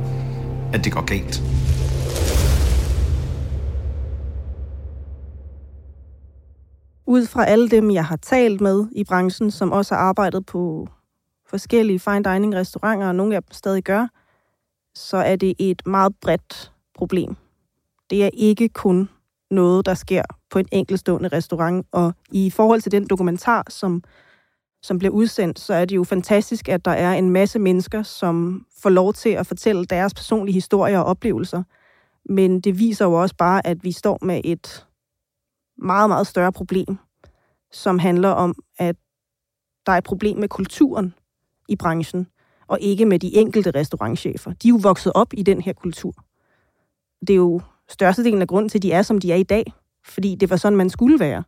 at 0.73 0.85
det 0.85 0.93
går 0.93 1.05
galt. 1.05 1.43
Ud 7.07 7.27
fra 7.27 7.45
alle 7.45 7.69
dem, 7.69 7.91
jeg 7.91 8.05
har 8.05 8.17
talt 8.17 8.61
med 8.61 8.87
i 8.93 9.05
branchen, 9.05 9.51
som 9.51 9.73
også 9.73 9.95
har 9.95 10.03
arbejdet 10.03 10.47
på 10.47 10.89
forskellige 11.49 11.99
fine 11.99 12.25
dining 12.25 12.55
restauranter, 12.55 13.09
og 13.09 13.15
nogle 13.15 13.37
af 13.37 13.43
dem 13.43 13.53
stadig 13.53 13.85
gør, 13.85 14.07
så 14.95 15.17
er 15.17 15.37
det 15.37 15.55
et 15.59 15.83
meget 15.87 16.17
bredt 16.21 16.73
problem. 16.95 17.37
Det 18.11 18.25
er 18.25 18.31
ikke 18.33 18.69
kun 18.69 19.09
noget, 19.51 19.87
der 19.87 19.95
sker 19.95 20.23
på 20.51 20.59
en 20.59 20.69
enkeltstående 20.73 21.29
restaurant. 21.29 21.87
Og 21.93 22.15
i 22.31 22.51
forhold 22.51 22.81
til 22.81 22.93
den 22.93 23.07
dokumentar, 23.07 23.65
som, 23.69 24.03
som 24.83 24.99
bliver 24.99 25.13
udsendt, 25.13 25.59
så 25.59 25.75
er 25.75 25.85
det 25.85 25.97
jo 25.97 26.05
fantastisk, 26.05 26.69
at 26.69 26.85
der 26.85 26.91
er 26.91 27.13
en 27.15 27.31
masse 27.31 27.59
mennesker, 27.59 28.03
som 28.03 28.67
får 28.83 28.91
lov 28.91 29.13
til 29.13 29.31
at 29.31 29.47
fortælle 29.47 29.85
deres 29.85 30.15
personlige 30.15 30.55
historier 30.55 30.99
og 30.99 31.05
oplevelser. 31.05 31.63
Men 32.29 32.61
det 32.61 32.79
viser 32.79 33.05
jo 33.05 33.13
også 33.13 33.35
bare, 33.37 33.67
at 33.67 33.85
vi 33.85 33.93
står 33.93 34.19
med 34.23 34.41
et 34.45 34.87
meget, 35.79 36.11
meget 36.11 36.27
større 36.27 36.53
problem, 36.53 36.99
som 37.73 37.99
handler 37.99 38.29
om, 38.29 38.55
at 38.79 38.97
der 39.87 39.93
er 39.93 39.99
et 39.99 40.05
problem 40.05 40.39
med 40.39 40.49
kulturen 40.49 41.15
i 41.69 41.77
branchen, 41.77 42.27
og 42.67 42.79
ikke 42.81 43.07
med 43.07 43.19
de 43.19 43.35
enkelte 43.35 43.71
restaurantchefer. 43.71 44.53
De 44.53 44.69
er 44.69 44.71
jo 44.71 44.79
vokset 44.83 45.13
op 45.15 45.35
i 45.35 45.43
den 45.43 45.61
her 45.61 45.73
kultur. 45.73 46.15
Det 47.21 47.31
er 47.31 47.37
jo 47.37 47.61
størstedelen 47.89 48.43
af 48.43 48.49
grunden 48.49 48.69
til, 48.69 48.79
at 48.79 48.83
de 48.83 48.93
er, 48.93 49.03
som 49.03 49.19
de 49.19 49.33
er 49.33 49.37
i 49.37 49.43
dag, 49.43 49.73
fordi 50.05 50.35
det 50.35 50.51
var 50.51 50.57
sådan, 50.57 50.77
man 50.77 50.91
skulle 50.91 51.21
være. 51.21 51.43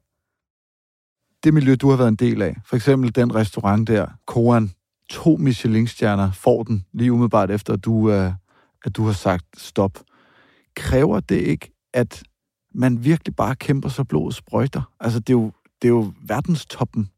Det 1.45 1.55
miljø, 1.55 1.75
du 1.75 1.91
har 1.91 1.97
været 1.97 2.09
en 2.09 2.17
del 2.17 2.43
af, 2.43 2.57
for 2.65 2.77
eksempel 2.77 3.15
den 3.15 3.35
restaurant 3.35 3.89
der, 3.89 4.07
Koan, 4.27 4.71
to 5.11 5.37
Michelin-stjerner, 5.37 6.33
får 6.33 6.63
den 6.63 6.85
lige 6.93 7.13
umiddelbart 7.13 7.51
efter, 7.51 7.73
at 7.73 7.85
du, 7.85 7.93
uh, 7.93 8.33
at 8.85 8.97
du 8.97 9.05
har 9.05 9.13
sagt 9.13 9.45
stop. 9.57 9.99
Kræver 10.77 11.21
det 11.21 11.37
ikke, 11.41 11.73
at 11.95 12.23
man 12.75 13.05
virkelig 13.05 13.37
bare 13.37 13.57
kæmper 13.57 13.89
så 13.89 14.05
blodet 14.05 14.35
sprøjter? 14.35 14.83
Altså, 15.01 15.21
det 15.21 15.31
er 15.31 15.39
jo, 15.39 15.53
det 15.83 15.89
er 15.89 15.93
jo 15.93 16.13
verdenstoppen. 16.23 17.11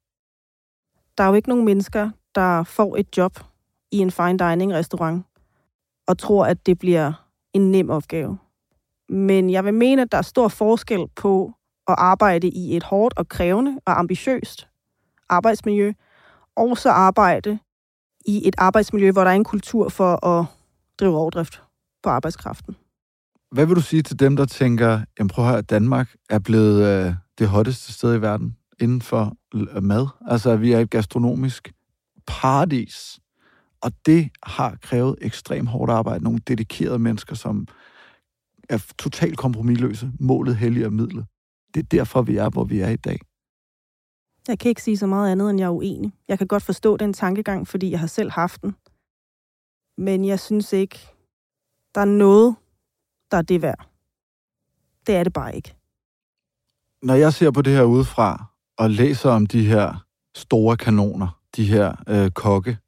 Der 1.18 1.24
er 1.24 1.28
jo 1.28 1.34
ikke 1.34 1.48
nogen 1.48 1.64
mennesker, 1.64 2.10
der 2.34 2.62
får 2.62 2.96
et 2.96 3.16
job 3.16 3.38
i 3.92 3.98
en 3.98 4.10
fine 4.10 4.38
dining 4.38 4.72
restaurant 4.72 5.24
og 6.06 6.18
tror, 6.18 6.46
at 6.46 6.66
det 6.66 6.78
bliver 6.78 7.12
en 7.52 7.70
nem 7.70 7.90
opgave. 7.90 8.38
Men 9.08 9.50
jeg 9.50 9.64
vil 9.64 9.74
mene, 9.74 10.02
at 10.02 10.12
der 10.12 10.18
er 10.18 10.22
stor 10.22 10.48
forskel 10.48 11.06
på 11.16 11.52
at 11.88 11.94
arbejde 11.98 12.48
i 12.48 12.76
et 12.76 12.82
hårdt 12.82 13.18
og 13.18 13.28
krævende 13.28 13.80
og 13.86 13.98
ambitiøst 13.98 14.70
arbejdsmiljø, 15.30 15.92
og 16.56 16.78
så 16.78 16.90
arbejde 16.90 17.58
i 18.26 18.48
et 18.48 18.54
arbejdsmiljø, 18.58 19.10
hvor 19.12 19.24
der 19.24 19.30
er 19.30 19.34
en 19.34 19.44
kultur 19.44 19.88
for 19.88 20.26
at 20.26 20.46
drive 21.00 21.16
overdrift 21.16 21.62
på 22.02 22.08
arbejdskraften. 22.08 22.76
Hvad 23.52 23.66
vil 23.66 23.76
du 23.76 23.80
sige 23.80 24.02
til 24.02 24.20
dem, 24.20 24.36
der 24.36 24.44
tænker, 24.46 25.00
jamen 25.18 25.28
prøv 25.28 25.44
at 25.44 25.50
høre, 25.50 25.62
Danmark 25.62 26.14
er 26.30 26.38
blevet 26.38 26.86
øh, 26.86 27.14
det 27.38 27.48
hotteste 27.48 27.92
sted 27.92 28.14
i 28.14 28.22
verden 28.22 28.56
inden 28.80 29.02
for 29.02 29.36
mad? 29.80 30.06
Altså, 30.26 30.50
at 30.50 30.60
vi 30.60 30.72
er 30.72 30.80
et 30.80 30.90
gastronomisk 30.90 31.72
paradis. 32.26 33.20
Og 33.80 33.92
det 34.06 34.30
har 34.42 34.76
krævet 34.82 35.16
ekstremt 35.20 35.68
hårdt 35.68 35.92
arbejde. 35.92 36.24
Nogle 36.24 36.38
dedikerede 36.38 36.98
mennesker, 36.98 37.34
som 37.34 37.66
er 38.68 38.92
totalt 38.98 39.38
kompromilløse. 39.38 40.12
Målet 40.20 40.56
helliger 40.56 40.90
midlet. 40.90 41.26
Det 41.74 41.80
er 41.80 41.86
derfor, 41.86 42.22
vi 42.22 42.36
er, 42.36 42.50
hvor 42.50 42.64
vi 42.64 42.80
er 42.80 42.88
i 42.88 42.96
dag. 42.96 43.18
Jeg 44.48 44.58
kan 44.58 44.68
ikke 44.68 44.82
sige 44.82 44.96
så 44.96 45.06
meget 45.06 45.32
andet, 45.32 45.50
end 45.50 45.58
jeg 45.58 45.66
er 45.66 45.70
uenig. 45.70 46.12
Jeg 46.28 46.38
kan 46.38 46.46
godt 46.46 46.62
forstå 46.62 46.96
den 46.96 47.12
tankegang, 47.12 47.68
fordi 47.68 47.90
jeg 47.90 48.00
har 48.00 48.06
selv 48.06 48.30
haft 48.30 48.62
den. 48.62 48.76
Men 49.98 50.24
jeg 50.24 50.40
synes 50.40 50.72
ikke, 50.72 50.98
der 51.94 52.00
er 52.00 52.04
noget, 52.04 52.56
der 53.30 53.36
er 53.36 53.42
det 53.42 53.62
værd. 53.62 53.88
Det 55.06 55.16
er 55.16 55.24
det 55.24 55.32
bare 55.32 55.56
ikke. 55.56 55.74
Når 57.02 57.14
jeg 57.14 57.32
ser 57.32 57.50
på 57.50 57.62
det 57.62 57.72
her 57.72 57.82
udefra, 57.82 58.50
og 58.78 58.90
læser 58.90 59.30
om 59.30 59.46
de 59.46 59.66
her 59.66 60.06
store 60.34 60.76
kanoner, 60.76 61.39
de 61.56 61.64
her 61.64 61.94
øh, 62.08 62.30
kokke, 62.30 62.78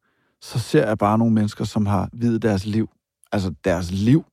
så 0.40 0.59
ser 0.59 0.87
jeg 0.87 0.98
bare 0.98 1.18
nogle 1.18 1.35
mennesker, 1.35 1.64
som 1.64 1.87
har 1.87 2.09
videt 2.12 2.42
deres 2.42 2.66
liv. 2.66 2.90
Altså 3.33 3.55
deres 3.64 3.90
liv. 3.90 4.25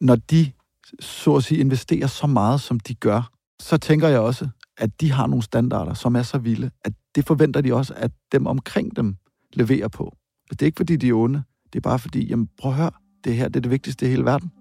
Når 0.00 0.16
de, 0.16 0.52
så 1.00 1.36
at 1.36 1.44
sige, 1.44 1.60
investerer 1.60 2.06
så 2.06 2.26
meget, 2.26 2.60
som 2.60 2.80
de 2.80 2.94
gør, 2.94 3.30
så 3.60 3.76
tænker 3.76 4.08
jeg 4.08 4.20
også, 4.20 4.48
at 4.78 5.00
de 5.00 5.12
har 5.12 5.26
nogle 5.26 5.42
standarder, 5.42 5.94
som 5.94 6.16
er 6.16 6.22
så 6.22 6.38
vilde, 6.38 6.70
at 6.84 6.92
det 7.14 7.26
forventer 7.26 7.60
de 7.60 7.74
også, 7.74 7.94
at 7.96 8.10
dem 8.32 8.46
omkring 8.46 8.96
dem 8.96 9.16
leverer 9.52 9.88
på. 9.88 10.16
Det 10.50 10.62
er 10.62 10.66
ikke, 10.66 10.76
fordi 10.76 10.96
de 10.96 11.08
er 11.08 11.14
onde. 11.14 11.42
Det 11.72 11.78
er 11.78 11.80
bare 11.80 11.98
fordi, 11.98 12.26
jamen 12.26 12.48
prøv 12.58 12.72
at 12.72 12.76
høre, 12.76 12.90
det 13.24 13.36
her 13.36 13.48
det 13.48 13.56
er 13.56 13.60
det 13.60 13.70
vigtigste 13.70 14.06
i 14.06 14.08
hele 14.08 14.24
verden. 14.24 14.52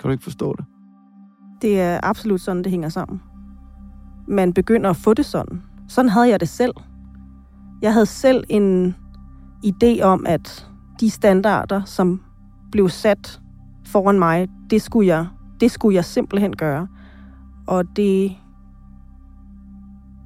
Kan 0.00 0.08
du 0.08 0.10
ikke 0.10 0.24
forstå 0.24 0.56
det? 0.56 0.64
Det 1.62 1.80
er 1.80 2.00
absolut 2.02 2.40
sådan, 2.40 2.62
det 2.62 2.70
hænger 2.70 2.88
sammen. 2.88 3.22
Man 4.28 4.52
begynder 4.52 4.90
at 4.90 4.96
få 4.96 5.14
det 5.14 5.26
sådan. 5.26 5.62
Sådan 5.88 6.08
havde 6.08 6.28
jeg 6.28 6.40
det 6.40 6.48
selv. 6.48 6.72
Jeg 7.82 7.92
havde 7.92 8.06
selv 8.06 8.44
en 8.48 8.96
idé 9.66 10.02
om, 10.02 10.26
at 10.26 10.70
de 11.00 11.10
standarder, 11.10 11.84
som 11.84 12.20
blev 12.72 12.88
sat 12.88 13.40
foran 13.86 14.18
mig, 14.18 14.48
det 14.70 14.82
skulle 14.82 15.06
jeg, 15.06 15.26
det 15.60 15.70
skulle 15.70 15.94
jeg 15.94 16.04
simpelthen 16.04 16.56
gøre. 16.56 16.88
Og 17.66 17.96
det 17.96 18.36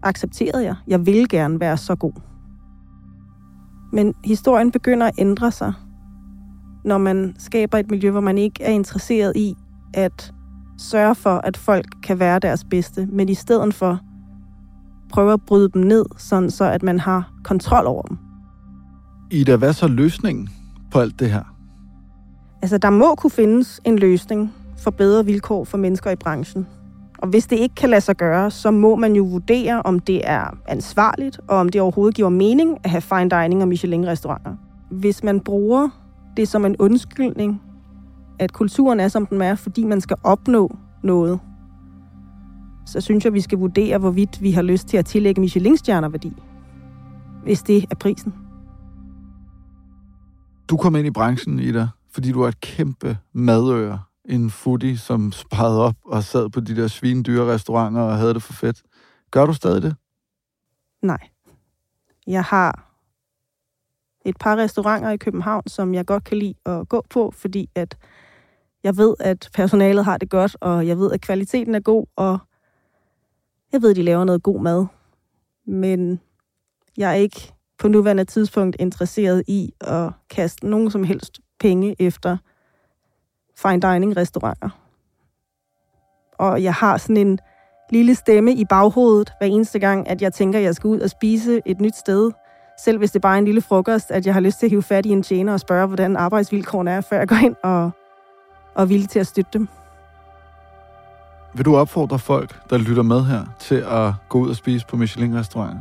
accepterede 0.03 0.65
jeg. 0.65 0.75
Jeg 0.87 1.07
ville 1.07 1.29
gerne 1.29 1.61
være 1.61 1.77
så 1.77 1.95
god. 1.95 2.13
Men 3.93 4.15
historien 4.25 4.71
begynder 4.71 5.07
at 5.07 5.15
ændre 5.19 5.51
sig, 5.51 5.73
når 6.85 6.99
man 6.99 7.35
skaber 7.39 7.79
et 7.79 7.91
miljø, 7.91 8.11
hvor 8.11 8.21
man 8.21 8.39
ikke 8.39 8.63
er 8.63 8.71
interesseret 8.71 9.37
i 9.37 9.55
at 9.95 10.35
sørge 10.79 11.15
for, 11.15 11.37
at 11.37 11.57
folk 11.57 11.87
kan 12.03 12.19
være 12.19 12.39
deres 12.39 12.65
bedste, 12.65 13.07
men 13.07 13.29
i 13.29 13.35
stedet 13.35 13.75
for 13.75 14.01
prøver 15.11 15.33
at 15.33 15.41
bryde 15.47 15.69
dem 15.75 15.83
ned, 15.83 16.05
sådan 16.17 16.51
så 16.51 16.65
at 16.65 16.83
man 16.83 17.01
har 17.01 17.33
kontrol 17.45 17.87
over 17.87 18.03
dem. 18.03 18.19
Ida, 19.31 19.57
hvad 19.57 19.73
så 19.73 19.89
løsningen 19.89 20.49
på 20.91 20.99
alt 20.99 21.21
det 21.21 21.31
her? 21.31 21.43
Altså, 22.63 22.79
der 22.79 22.91
må 22.91 23.15
kunne 23.15 23.31
findes 23.31 23.81
en 23.85 23.99
løsning 23.99 24.55
for 24.79 24.91
bedre 24.91 25.25
vilkår 25.25 25.65
for 25.65 25.79
mennesker 25.79 26.11
i 26.11 26.17
branchen. 26.17 26.67
Og 27.19 27.29
hvis 27.29 27.47
det 27.47 27.57
ikke 27.57 27.75
kan 27.75 27.91
lade 27.91 28.01
sig 28.01 28.17
gøre, 28.17 28.51
så 28.51 28.71
må 28.71 28.97
man 28.97 29.17
jo 29.17 29.25
vurdere, 29.25 29.83
om 29.83 29.99
det 29.99 30.29
er 30.31 30.57
ansvarligt, 30.69 31.41
og 31.49 31.57
om 31.57 31.69
det 31.69 31.81
overhovedet 31.81 32.15
giver 32.15 32.29
mening 32.29 32.79
at 32.85 32.91
have 32.91 33.01
fine 33.01 33.31
dining 33.31 33.63
og 33.63 33.69
Michelin-restauranter. 33.69 34.53
Hvis 34.91 35.23
man 35.23 35.41
bruger 35.41 35.89
det 36.37 36.49
som 36.49 36.65
en 36.65 36.77
undskyldning, 36.79 37.63
at 38.39 38.53
kulturen 38.53 39.01
er, 39.01 39.09
som 39.09 39.27
den 39.27 39.43
er, 39.43 39.55
fordi 39.55 39.85
man 39.85 40.01
skal 40.01 40.17
opnå 40.25 40.77
noget, 41.03 41.41
så 42.87 43.01
synes 43.01 43.25
jeg, 43.25 43.33
vi 43.33 43.41
skal 43.41 43.59
vurdere, 43.59 43.99
hvorvidt 43.99 44.43
vi 44.43 44.51
har 44.51 44.63
lyst 44.63 44.89
til 44.89 44.97
at 44.97 45.07
tillægge 45.07 45.41
Michelin-stjerner 45.41 46.09
værdi, 46.09 46.33
hvis 47.43 47.63
det 47.63 47.85
er 47.91 47.95
prisen. 47.95 48.35
Du 50.71 50.77
kom 50.77 50.97
ind 50.97 51.07
i 51.07 51.11
branchen, 51.11 51.59
Ida, 51.59 51.89
fordi 52.13 52.33
du 52.33 52.43
er 52.43 52.49
et 52.49 52.61
kæmpe 52.61 53.19
madører. 53.33 53.99
En 54.25 54.51
foodie, 54.51 54.99
som 54.99 55.33
sparede 55.33 55.85
op 55.85 55.95
og 56.05 56.25
sad 56.25 56.51
på 56.51 56.61
de 56.61 56.77
der 56.77 56.89
svinedyre 56.89 57.55
restauranter 57.55 58.03
og 58.03 58.17
havde 58.17 58.35
det 58.35 58.43
for 58.43 58.53
fedt. 58.53 58.83
Gør 59.31 59.47
du 59.47 59.53
stadig 59.53 59.83
det? 59.83 59.97
Nej. 61.03 61.29
Jeg 62.27 62.45
har 62.45 62.91
et 64.25 64.37
par 64.41 64.57
restauranter 64.57 65.11
i 65.11 65.17
København, 65.17 65.63
som 65.67 65.95
jeg 65.95 66.07
godt 66.07 66.25
kan 66.25 66.37
lide 66.37 66.55
at 66.67 66.89
gå 66.89 67.05
på, 67.11 67.31
fordi 67.37 67.71
at 67.75 67.97
jeg 68.85 68.97
ved, 68.97 69.15
at 69.21 69.49
personalet 69.55 70.05
har 70.05 70.17
det 70.19 70.31
godt, 70.31 70.57
og 70.61 70.87
jeg 70.87 70.99
ved, 70.99 71.13
at 71.13 71.21
kvaliteten 71.21 71.75
er 71.75 71.81
god, 71.81 72.07
og 72.17 72.39
jeg 73.73 73.83
ved, 73.83 73.95
de 73.95 74.03
laver 74.03 74.25
noget 74.25 74.43
god 74.43 74.61
mad, 74.61 74.87
men 75.67 76.21
jeg 76.97 77.11
er 77.11 77.15
ikke 77.15 77.53
på 77.79 77.89
nuværende 77.89 78.25
tidspunkt 78.25 78.77
interesseret 78.79 79.45
i 79.47 79.75
at 79.81 80.13
kaste 80.31 80.67
nogen 80.67 80.91
som 80.91 81.05
helst 81.05 81.41
penge 81.61 81.97
efter 81.99 82.37
fine 83.57 83.81
dining 83.81 84.17
restauranter. 84.17 84.71
Og 86.39 86.63
jeg 86.63 86.75
har 86.75 86.97
sådan 86.97 87.17
en 87.17 87.39
lille 87.91 88.15
stemme 88.15 88.55
i 88.55 88.65
baghovedet 88.65 89.33
hver 89.39 89.47
eneste 89.47 89.79
gang, 89.79 90.09
at 90.09 90.23
jeg 90.23 90.33
tænker, 90.33 90.59
at 90.59 90.65
jeg 90.65 90.75
skal 90.75 90.89
ud 90.89 91.01
og 91.01 91.11
spise 91.11 91.61
et 91.67 91.81
nyt 91.81 91.97
sted, 91.97 92.33
selv 92.85 92.99
hvis 92.99 93.11
det 93.11 93.23
bare 93.23 93.35
er 93.35 93.39
en 93.39 93.45
lille 93.45 93.61
frokost, 93.61 94.11
at 94.11 94.27
jeg 94.27 94.35
har 94.35 94.41
lyst 94.41 94.59
til 94.59 94.67
at 94.67 94.71
hive 94.71 94.83
fat 94.83 95.07
i 95.07 95.11
en 95.11 95.23
tjener 95.23 95.53
og 95.53 95.61
spørge, 95.61 95.87
hvordan 95.87 96.17
arbejdsvilkårene 96.17 96.91
er, 96.91 97.01
før 97.01 97.19
jeg 97.19 97.29
går 97.29 97.37
ind 97.37 97.57
og, 97.63 97.91
og 98.75 98.83
er 98.83 98.87
villig 98.87 99.09
til 99.09 99.19
at 99.19 99.27
støtte 99.27 99.51
dem. 99.53 99.69
Vil 101.55 101.65
du 101.65 101.77
opfordre 101.77 102.19
folk, 102.19 102.71
der 102.71 102.79
lytter 102.79 103.03
med 103.03 103.25
her, 103.25 103.45
til 103.59 103.75
at 103.75 104.13
gå 104.29 104.39
ud 104.39 104.51
og 104.51 104.57
spise 104.57 104.87
på 104.87 104.97
Michelin-restauranter? 104.97 105.81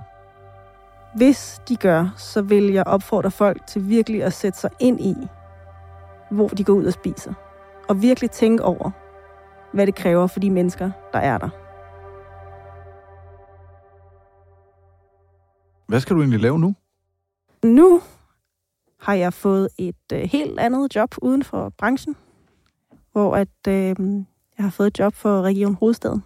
Hvis 1.15 1.61
de 1.69 1.75
gør, 1.75 2.13
så 2.17 2.41
vil 2.41 2.63
jeg 2.63 2.87
opfordre 2.87 3.31
folk 3.31 3.67
til 3.67 3.89
virkelig 3.89 4.23
at 4.23 4.33
sætte 4.33 4.59
sig 4.59 4.69
ind 4.79 5.01
i, 5.01 5.15
hvor 6.31 6.47
de 6.47 6.63
går 6.63 6.73
ud 6.73 6.85
og 6.85 6.93
spiser. 6.93 7.33
Og 7.89 8.01
virkelig 8.01 8.31
tænke 8.31 8.63
over, 8.63 8.91
hvad 9.73 9.85
det 9.87 9.95
kræver 9.95 10.27
for 10.27 10.39
de 10.39 10.49
mennesker, 10.49 10.91
der 11.13 11.19
er 11.19 11.37
der. 11.37 11.49
Hvad 15.87 15.99
skal 15.99 16.15
du 16.15 16.21
egentlig 16.21 16.39
lave 16.39 16.59
nu? 16.59 16.75
Nu 17.63 18.01
har 18.99 19.13
jeg 19.13 19.33
fået 19.33 19.69
et 19.77 20.13
øh, 20.13 20.19
helt 20.19 20.59
andet 20.59 20.95
job 20.95 21.15
uden 21.21 21.43
for 21.43 21.69
branchen, 21.77 22.15
hvor 23.11 23.35
at, 23.35 23.67
øh, 23.67 23.95
jeg 24.59 24.65
har 24.65 24.71
fået 24.71 24.87
et 24.87 24.99
job 24.99 25.13
for 25.15 25.41
Region 25.41 25.75
Hovedstaden 25.75 26.23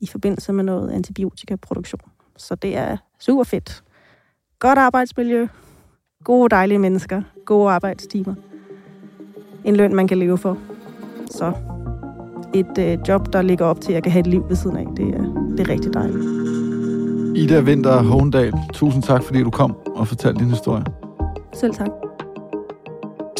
i 0.00 0.06
forbindelse 0.06 0.52
med 0.52 0.64
noget 0.64 0.90
antibiotikaproduktion. 0.90 2.00
Så 2.36 2.54
det 2.54 2.76
er 2.76 2.96
super 3.20 3.44
fedt. 3.44 3.84
Godt 4.58 4.78
arbejdsmiljø, 4.78 5.46
gode 6.24 6.48
dejlige 6.48 6.78
mennesker, 6.78 7.22
gode 7.46 7.70
arbejdstimer. 7.70 8.34
En 9.64 9.76
løn, 9.76 9.94
man 9.94 10.08
kan 10.08 10.18
leve 10.18 10.38
for. 10.38 10.58
Så 11.30 11.52
et 12.54 12.78
øh, 12.78 12.98
job, 13.08 13.32
der 13.32 13.42
ligger 13.42 13.64
op 13.64 13.80
til, 13.80 13.92
at 13.92 13.94
jeg 13.94 14.02
kan 14.02 14.12
have 14.12 14.20
et 14.20 14.26
liv 14.26 14.48
ved 14.48 14.56
siden 14.56 14.76
af, 14.76 14.86
det 14.96 15.08
er, 15.08 15.52
det 15.56 15.60
er 15.60 15.68
rigtig 15.68 15.94
dejligt. 15.94 16.24
Ida 17.36 17.60
Vinter 17.60 18.02
Håndal, 18.02 18.52
tusind 18.72 19.02
tak, 19.02 19.22
fordi 19.22 19.42
du 19.42 19.50
kom 19.50 19.76
og 19.86 20.08
fortalte 20.08 20.40
din 20.40 20.50
historie. 20.50 20.84
Selv 21.52 21.74
tak. 21.74 22.03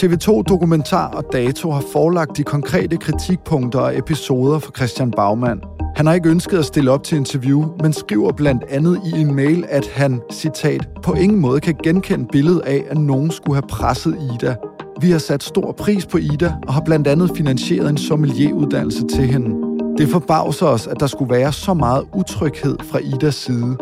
TV2 0.01 0.43
Dokumentar 0.43 1.11
og 1.11 1.25
Dato 1.33 1.71
har 1.71 1.83
forelagt 1.93 2.37
de 2.37 2.43
konkrete 2.43 2.97
kritikpunkter 2.97 3.79
og 3.79 3.99
episoder 3.99 4.59
for 4.59 4.73
Christian 4.77 5.11
Bagman. 5.11 5.61
Han 5.97 6.07
har 6.07 6.15
ikke 6.15 6.29
ønsket 6.29 6.59
at 6.59 6.65
stille 6.65 6.91
op 6.91 7.03
til 7.03 7.17
interview, 7.17 7.65
men 7.83 7.93
skriver 7.93 8.33
blandt 8.33 8.65
andet 8.69 9.01
i 9.05 9.21
en 9.21 9.35
mail, 9.35 9.65
at 9.69 9.91
han, 9.95 10.21
citat, 10.33 10.89
på 11.03 11.13
ingen 11.13 11.41
måde 11.41 11.61
kan 11.61 11.75
genkende 11.83 12.27
billedet 12.33 12.61
af, 12.61 12.85
at 12.89 12.99
nogen 12.99 13.31
skulle 13.31 13.55
have 13.57 13.69
presset 13.69 14.19
Ida. 14.35 14.57
Vi 15.01 15.11
har 15.11 15.19
sat 15.19 15.43
stor 15.43 15.73
pris 15.73 16.07
på 16.07 16.19
Ida 16.19 16.55
og 16.67 16.75
har 16.75 16.81
blandt 16.81 17.07
andet 17.07 17.31
finansieret 17.37 17.91
en 17.91 17.99
sommelieruddannelse 17.99 19.07
til 19.07 19.25
hende. 19.27 19.57
Det 19.99 20.09
forbavser 20.09 20.67
os, 20.67 20.87
at 20.87 21.01
der 21.01 21.07
skulle 21.07 21.35
være 21.35 21.53
så 21.53 21.75
meget 21.75 22.05
utryghed 22.15 22.77
fra 22.91 22.99
Idas 22.99 23.35
side. 23.35 23.77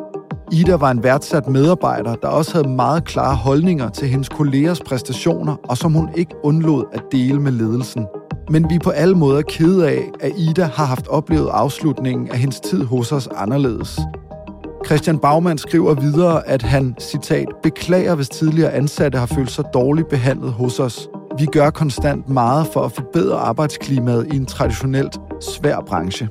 Ida 0.52 0.76
var 0.76 0.90
en 0.90 1.02
værdsat 1.02 1.48
medarbejder, 1.48 2.14
der 2.14 2.28
også 2.28 2.52
havde 2.52 2.68
meget 2.68 3.04
klare 3.04 3.34
holdninger 3.34 3.88
til 3.88 4.08
hendes 4.08 4.28
kollegers 4.28 4.80
præstationer, 4.80 5.56
og 5.68 5.78
som 5.78 5.92
hun 5.92 6.10
ikke 6.14 6.34
undlod 6.42 6.84
at 6.92 7.02
dele 7.12 7.40
med 7.40 7.52
ledelsen. 7.52 8.06
Men 8.50 8.70
vi 8.70 8.74
er 8.74 8.78
på 8.84 8.90
alle 8.90 9.14
måder 9.14 9.42
kede 9.42 9.88
af, 9.88 10.10
at 10.20 10.32
Ida 10.36 10.62
har 10.62 10.84
haft 10.84 11.08
oplevet 11.08 11.48
afslutningen 11.48 12.30
af 12.30 12.38
hendes 12.38 12.60
tid 12.60 12.84
hos 12.84 13.12
os 13.12 13.28
anderledes. 13.36 14.00
Christian 14.86 15.18
Bagman 15.18 15.58
skriver 15.58 15.94
videre, 15.94 16.48
at 16.48 16.62
han, 16.62 16.94
citat, 17.00 17.48
beklager, 17.62 18.14
hvis 18.14 18.28
tidligere 18.28 18.72
ansatte 18.72 19.18
har 19.18 19.26
følt 19.26 19.50
sig 19.50 19.64
dårligt 19.74 20.08
behandlet 20.08 20.52
hos 20.52 20.80
os. 20.80 21.08
Vi 21.38 21.46
gør 21.46 21.70
konstant 21.70 22.28
meget 22.28 22.66
for 22.66 22.80
at 22.80 22.92
forbedre 22.92 23.36
arbejdsklimaet 23.36 24.26
i 24.32 24.36
en 24.36 24.46
traditionelt 24.46 25.20
svær 25.40 25.80
branche. 25.86 26.28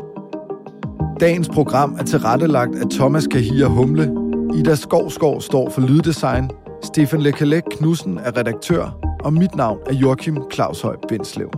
Dagens 1.22 1.50
program 1.50 1.94
er 2.00 2.04
tilrettelagt 2.04 2.76
af 2.76 2.90
Thomas 2.90 3.28
Kahir 3.28 3.68
Humle. 3.68 4.12
Ida 4.56 4.76
Skovskov 4.76 5.42
står 5.42 5.70
for 5.70 5.82
lyddesign. 5.82 6.50
Stefan 6.84 7.22
Lekalek 7.22 7.64
Knudsen 7.72 8.18
er 8.18 8.38
redaktør. 8.38 9.00
Og 9.24 9.34
mit 9.34 9.56
navn 9.56 9.80
er 9.86 9.94
Joachim 9.94 10.38
Claushøj 10.54 10.96
Bindslev. 11.10 11.52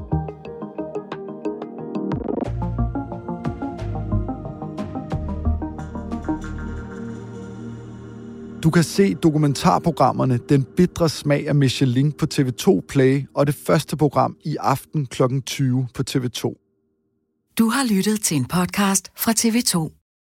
Du 8.63 8.69
kan 8.69 8.84
se 8.84 9.13
dokumentarprogrammerne 9.13 10.38
Den 10.49 10.63
Bitre 10.63 11.10
Smag 11.10 11.47
af 11.47 11.56
Michelin 11.56 12.12
på 12.12 12.26
TV2 12.34 12.86
Play 12.89 13.28
og 13.34 13.47
det 13.47 13.56
første 13.56 13.97
program 13.97 14.38
i 14.45 14.56
aften 14.60 15.06
kl. 15.06 15.21
20 15.45 15.88
på 15.93 16.04
TV2. 16.10 16.62
Du 17.57 17.69
har 17.69 17.83
lyttet 17.83 18.21
til 18.21 18.37
en 18.37 18.45
podcast 18.45 19.11
fra 19.15 19.31
TV2. 19.31 20.02